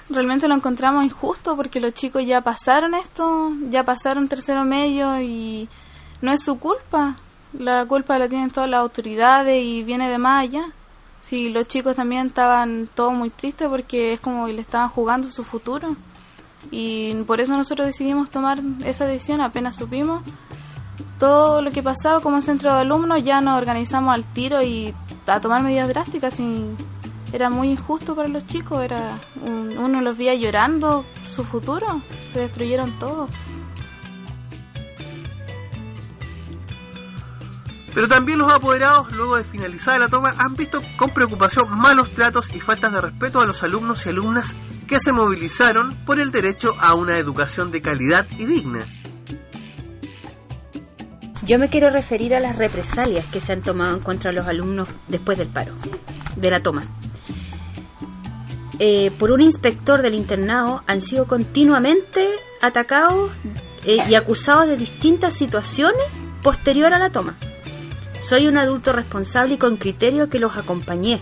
realmente 0.10 0.48
lo 0.48 0.56
encontramos 0.56 1.04
injusto 1.04 1.56
porque 1.56 1.80
los 1.80 1.94
chicos 1.94 2.26
ya 2.26 2.42
pasaron 2.42 2.94
esto, 2.94 3.52
ya 3.70 3.84
pasaron 3.84 4.28
tercero 4.28 4.64
medio 4.66 5.22
y 5.22 5.68
no 6.22 6.32
es 6.32 6.44
su 6.44 6.60
culpa. 6.60 7.16
La 7.58 7.86
culpa 7.86 8.18
la 8.18 8.28
tienen 8.28 8.50
todas 8.50 8.70
las 8.70 8.80
autoridades 8.80 9.64
y 9.64 9.84
viene 9.84 10.10
de 10.10 10.18
más 10.18 10.44
allá. 10.44 10.66
Sí, 11.22 11.50
los 11.50 11.68
chicos 11.68 11.96
también 11.96 12.28
estaban 12.28 12.90
todos 12.94 13.14
muy 13.14 13.30
tristes 13.30 13.68
porque 13.70 14.14
es 14.14 14.20
como 14.20 14.48
que 14.48 14.54
le 14.54 14.62
estaban 14.62 14.90
jugando 14.90 15.30
su 15.30 15.44
futuro. 15.44 15.96
Y 16.72 17.14
por 17.26 17.42
eso 17.42 17.56
nosotros 17.56 17.88
decidimos 17.88 18.30
tomar 18.30 18.60
esa 18.84 19.06
decisión 19.06 19.42
apenas 19.42 19.76
supimos 19.76 20.24
todo 21.20 21.62
lo 21.62 21.72
que 21.72 21.82
pasaba 21.82 22.20
como 22.20 22.42
centro 22.42 22.74
de 22.74 22.82
alumnos, 22.82 23.24
ya 23.24 23.42
nos 23.42 23.58
organizamos 23.58 24.14
al 24.14 24.26
tiro 24.26 24.62
y 24.62 24.94
a 25.28 25.40
tomar 25.40 25.64
medidas 25.64 25.88
drásticas 25.88 26.34
sin 26.34 26.76
era 27.34 27.50
muy 27.50 27.72
injusto 27.72 28.16
para 28.16 28.28
los 28.28 28.46
chicos, 28.46 28.84
era 28.84 29.20
uno 29.42 30.02
los 30.02 30.18
veía 30.18 30.36
llorando 30.36 31.04
su 31.26 31.44
futuro, 31.44 32.02
se 32.32 32.40
destruyeron 32.40 32.98
todo. 33.00 33.28
Pero 37.96 38.08
también 38.08 38.38
los 38.38 38.52
apoderados, 38.52 39.12
luego 39.12 39.36
de 39.36 39.44
finalizar 39.44 40.00
la 40.00 40.10
toma, 40.10 40.36
han 40.38 40.56
visto 40.56 40.82
con 40.96 41.10
preocupación 41.10 41.76
malos 41.76 42.12
tratos 42.12 42.54
y 42.54 42.60
faltas 42.60 42.94
de 42.94 43.02
respeto 43.02 43.42
a 43.42 43.48
los 43.48 43.64
alumnos 43.64 44.06
y 44.06 44.10
alumnas 44.10 44.56
que 44.88 45.00
se 45.00 45.12
movilizaron 45.12 46.06
por 46.06 46.20
el 46.20 46.32
derecho 46.32 46.76
a 46.80 46.94
una 46.94 47.18
educación 47.18 47.72
de 47.72 47.82
calidad 47.82 48.28
y 48.38 48.46
digna. 48.46 48.86
Yo 51.46 51.58
me 51.58 51.70
quiero 51.70 51.90
referir 51.90 52.36
a 52.36 52.40
las 52.40 52.58
represalias 52.58 53.26
que 53.26 53.40
se 53.40 53.54
han 53.54 53.64
tomado 53.64 53.96
en 53.96 54.04
contra 54.04 54.32
de 54.32 54.38
los 54.38 54.48
alumnos 54.48 54.88
después 55.08 55.38
del 55.38 55.50
paro, 55.50 55.74
de 56.36 56.52
la 56.52 56.62
toma. 56.62 56.88
Eh, 58.86 59.12
por 59.18 59.32
un 59.32 59.40
inspector 59.40 60.02
del 60.02 60.14
internado 60.14 60.84
han 60.88 61.00
sido 61.00 61.26
continuamente 61.26 62.28
atacados 62.62 63.32
eh, 63.86 63.96
y 64.10 64.16
acusados 64.16 64.68
de 64.68 64.76
distintas 64.76 65.34
situaciones 65.36 66.04
posterior 66.42 66.94
a 66.94 67.00
la 67.00 67.10
toma. 67.10 67.38
Soy 68.20 68.46
un 68.46 68.58
adulto 68.58 68.92
responsable 68.92 69.54
y 69.54 69.58
con 69.58 69.78
criterio 69.78 70.28
que 70.28 70.38
los 70.38 70.58
acompañé 70.58 71.22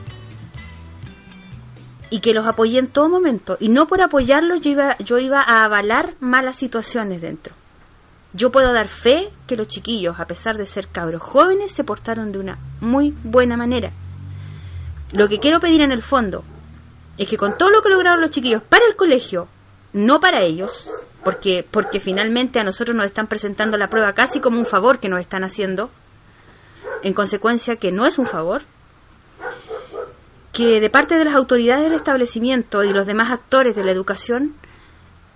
y 2.10 2.20
que 2.20 2.34
los 2.34 2.48
apoyé 2.48 2.80
en 2.80 2.88
todo 2.88 3.10
momento. 3.10 3.58
Y 3.60 3.70
no 3.70 3.86
por 3.86 4.02
apoyarlos 4.02 4.62
yo 4.62 4.72
iba, 4.72 4.98
yo 4.98 5.20
iba 5.20 5.40
a 5.40 5.64
avalar 5.64 6.16
malas 6.20 6.56
situaciones 6.56 7.22
dentro. 7.22 7.54
Yo 8.34 8.52
puedo 8.52 8.74
dar 8.74 8.88
fe 8.88 9.30
que 9.46 9.56
los 9.56 9.68
chiquillos, 9.68 10.20
a 10.20 10.26
pesar 10.26 10.58
de 10.58 10.66
ser 10.66 10.88
cabros 10.88 11.22
jóvenes, 11.22 11.72
se 11.72 11.84
portaron 11.84 12.32
de 12.32 12.40
una 12.40 12.58
muy 12.80 13.14
buena 13.24 13.56
manera. 13.56 13.92
Lo 15.14 15.30
que 15.30 15.40
quiero 15.40 15.60
pedir 15.60 15.82
en 15.82 15.92
el 15.92 16.02
fondo 16.02 16.44
es 17.22 17.28
que 17.28 17.38
con 17.38 17.56
todo 17.56 17.70
lo 17.70 17.84
que 17.84 17.90
lograron 17.90 18.20
los 18.20 18.32
chiquillos 18.32 18.64
para 18.64 18.86
el 18.88 18.96
colegio, 18.96 19.48
no 19.94 20.20
para 20.20 20.44
ellos, 20.44 20.90
porque, 21.24 21.64
porque 21.70 22.00
finalmente 22.00 22.60
a 22.60 22.64
nosotros 22.64 22.96
nos 22.96 23.06
están 23.06 23.28
presentando 23.28 23.78
la 23.78 23.90
prueba 23.90 24.14
casi 24.14 24.40
como 24.40 24.58
un 24.58 24.66
favor 24.66 24.98
que 24.98 25.08
nos 25.08 25.20
están 25.20 25.44
haciendo, 25.44 25.92
en 27.04 27.14
consecuencia 27.14 27.76
que 27.76 27.92
no 27.92 28.08
es 28.08 28.18
un 28.18 28.26
favor, 28.26 28.64
que 30.52 30.82
de 30.82 30.90
parte 30.90 31.16
de 31.16 31.26
las 31.26 31.36
autoridades 31.36 31.84
del 31.84 31.94
establecimiento 31.94 32.84
y 32.84 32.92
los 32.92 33.06
demás 33.06 33.30
actores 33.30 33.76
de 33.76 33.84
la 33.84 33.92
educación, 33.92 34.56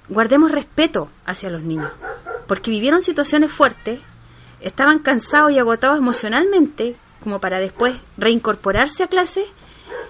guardemos 0.09 0.51
respeto 0.51 1.09
hacia 1.27 1.51
los 1.51 1.61
niños, 1.61 1.91
porque 2.47 2.71
vivieron 2.71 3.03
situaciones 3.03 3.51
fuertes, 3.51 3.99
estaban 4.59 4.97
cansados 4.97 5.51
y 5.51 5.59
agotados 5.59 5.99
emocionalmente, 5.99 6.95
como 7.23 7.39
para 7.39 7.59
después 7.59 7.95
reincorporarse 8.17 9.03
a 9.03 9.07
clase 9.07 9.45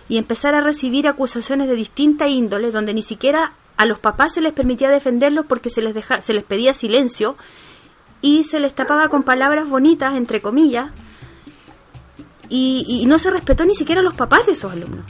y 0.08 0.17
empezar 0.17 0.56
a 0.56 0.62
recibir 0.62 1.08
acusaciones 1.08 1.67
de 1.67 1.76
distinta 1.76 2.28
índole, 2.28 2.71
donde 2.71 2.93
ni 2.93 3.02
siquiera 3.02 3.54
a 3.78 3.86
los 3.86 4.00
papás 4.00 4.34
se 4.34 4.41
les 4.41 4.54
permitía 4.54 4.89
defenderlos 4.89 5.45
porque 5.45 5.69
se 5.69 5.82
les, 5.82 5.93
deja, 5.93 6.21
se 6.21 6.34
les 6.34 6.43
pedía 6.43 6.74
silencio 6.74 7.36
y 8.21 8.43
se 8.43 8.60
les 8.60 8.74
tapaba 8.74 9.10
con 9.10 9.24
palabras 9.24 9.67
bonitas, 9.67 10.15
entre 10.15 10.41
comillas, 10.41 10.91
y, 12.50 12.86
y 12.88 13.06
no 13.06 13.17
se 13.17 13.32
respetó 13.32 13.65
ni 13.65 13.76
siquiera 13.76 14.02
a 14.02 14.04
los 14.04 14.13
papás 14.13 14.45
de 14.45 14.54
esos 14.54 14.71
alumnos. 14.71 15.06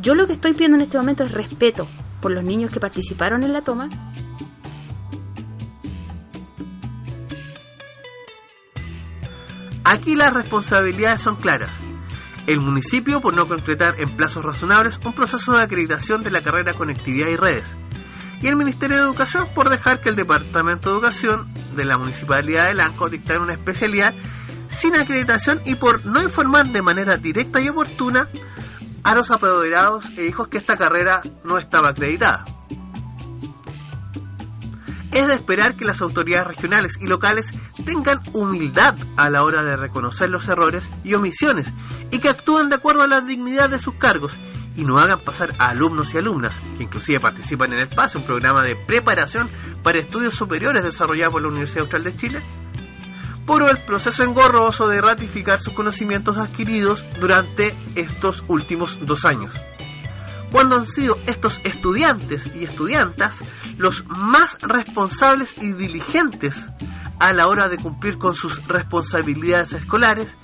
Yo 0.00 0.14
lo 0.14 0.26
que 0.26 0.34
estoy 0.34 0.52
pidiendo 0.52 0.76
en 0.76 0.82
este 0.82 0.98
momento 0.98 1.24
es 1.24 1.32
respeto 1.32 1.88
por 2.20 2.30
los 2.30 2.44
niños 2.44 2.70
que 2.70 2.80
participaron 2.80 3.42
en 3.42 3.52
la 3.52 3.62
toma. 3.62 3.88
Aquí 9.84 10.14
las 10.14 10.32
responsabilidades 10.34 11.22
son 11.22 11.36
claras 11.36 11.87
el 12.48 12.60
municipio 12.60 13.20
por 13.20 13.34
no 13.34 13.46
concretar 13.46 14.00
en 14.00 14.16
plazos 14.16 14.42
razonables 14.42 14.98
un 15.04 15.12
proceso 15.12 15.52
de 15.52 15.62
acreditación 15.62 16.22
de 16.22 16.30
la 16.30 16.42
carrera 16.42 16.72
Conectividad 16.72 17.28
y 17.28 17.36
Redes, 17.36 17.76
y 18.40 18.48
el 18.48 18.56
Ministerio 18.56 18.96
de 18.96 19.02
Educación 19.02 19.50
por 19.54 19.68
dejar 19.68 20.00
que 20.00 20.08
el 20.08 20.16
Departamento 20.16 20.88
de 20.88 20.94
Educación 20.96 21.52
de 21.76 21.84
la 21.84 21.98
Municipalidad 21.98 22.68
de 22.68 22.74
Lanco 22.74 23.10
dictara 23.10 23.42
una 23.42 23.52
especialidad 23.52 24.14
sin 24.68 24.96
acreditación 24.96 25.60
y 25.66 25.74
por 25.74 26.06
no 26.06 26.22
informar 26.22 26.72
de 26.72 26.80
manera 26.80 27.18
directa 27.18 27.60
y 27.60 27.68
oportuna 27.68 28.30
a 29.04 29.14
los 29.14 29.30
apoderados 29.30 30.06
e 30.16 30.24
hijos 30.24 30.48
que 30.48 30.56
esta 30.56 30.78
carrera 30.78 31.20
no 31.44 31.58
estaba 31.58 31.90
acreditada 31.90 32.46
es 35.12 35.26
de 35.26 35.34
esperar 35.34 35.76
que 35.76 35.84
las 35.84 36.00
autoridades 36.00 36.46
regionales 36.46 36.98
y 37.00 37.06
locales 37.06 37.52
tengan 37.84 38.20
humildad 38.32 38.96
a 39.16 39.30
la 39.30 39.42
hora 39.42 39.62
de 39.62 39.76
reconocer 39.76 40.30
los 40.30 40.48
errores 40.48 40.90
y 41.04 41.14
omisiones 41.14 41.72
y 42.10 42.18
que 42.18 42.28
actúen 42.28 42.68
de 42.68 42.76
acuerdo 42.76 43.02
a 43.02 43.06
la 43.06 43.20
dignidad 43.20 43.70
de 43.70 43.78
sus 43.78 43.94
cargos 43.94 44.36
y 44.76 44.84
no 44.84 44.98
hagan 44.98 45.20
pasar 45.20 45.54
a 45.58 45.70
alumnos 45.70 46.14
y 46.14 46.18
alumnas, 46.18 46.60
que 46.76 46.84
inclusive 46.84 47.18
participan 47.18 47.72
en 47.72 47.80
el 47.80 47.88
PASE, 47.88 48.18
un 48.18 48.24
programa 48.24 48.62
de 48.62 48.76
preparación 48.76 49.50
para 49.82 49.98
estudios 49.98 50.34
superiores 50.34 50.84
desarrollado 50.84 51.32
por 51.32 51.42
la 51.42 51.48
Universidad 51.48 51.82
Austral 51.82 52.04
de 52.04 52.16
Chile, 52.16 52.42
por 53.44 53.68
el 53.68 53.78
proceso 53.78 54.22
engorroso 54.22 54.86
de 54.88 55.00
ratificar 55.00 55.58
sus 55.58 55.72
conocimientos 55.72 56.36
adquiridos 56.36 57.04
durante 57.18 57.76
estos 57.96 58.44
últimos 58.46 58.98
dos 59.02 59.24
años 59.24 59.52
cuando 60.50 60.76
han 60.76 60.86
sido 60.86 61.18
estos 61.26 61.60
estudiantes 61.64 62.48
y 62.54 62.64
estudiantas 62.64 63.44
los 63.76 64.06
más 64.06 64.58
responsables 64.60 65.54
y 65.60 65.72
diligentes 65.72 66.68
a 67.20 67.32
la 67.32 67.48
hora 67.48 67.68
de 67.68 67.78
cumplir 67.78 68.18
con 68.18 68.34
sus 68.34 68.66
responsabilidades 68.66 69.72
escolares 69.72 70.36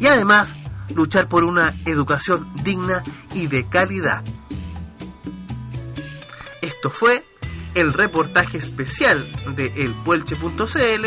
y 0.00 0.06
además 0.06 0.54
luchar 0.94 1.28
por 1.28 1.44
una 1.44 1.74
educación 1.86 2.48
digna 2.62 3.02
y 3.34 3.46
de 3.46 3.68
calidad. 3.68 4.24
Esto 6.60 6.90
fue 6.90 7.24
el 7.74 7.92
reportaje 7.92 8.58
especial 8.58 9.30
de 9.54 9.66
elpuelche.cl 9.82 11.06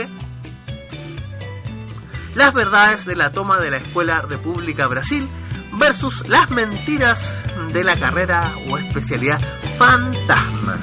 Las 2.35 2.53
verdades 2.53 3.05
de 3.05 3.15
la 3.15 3.31
toma 3.31 3.57
de 3.57 3.71
la 3.71 3.77
Escuela 3.77 4.21
República 4.21 4.87
Brasil 4.87 5.29
versus 5.73 6.27
las 6.27 6.49
mentiras 6.51 7.43
de 7.73 7.83
la 7.83 7.97
carrera 7.97 8.55
o 8.69 8.77
especialidad 8.77 9.39
fantasma. 9.77 10.79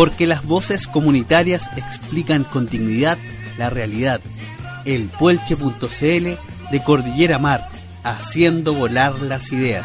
Porque 0.00 0.26
las 0.26 0.46
voces 0.46 0.86
comunitarias 0.86 1.68
explican 1.76 2.44
con 2.44 2.66
dignidad 2.66 3.18
la 3.58 3.68
realidad. 3.68 4.22
El 4.86 5.08
Puelche.cl 5.08 6.38
de 6.70 6.82
Cordillera 6.82 7.38
Mar, 7.38 7.68
haciendo 8.02 8.72
volar 8.72 9.20
las 9.20 9.52
ideas. 9.52 9.84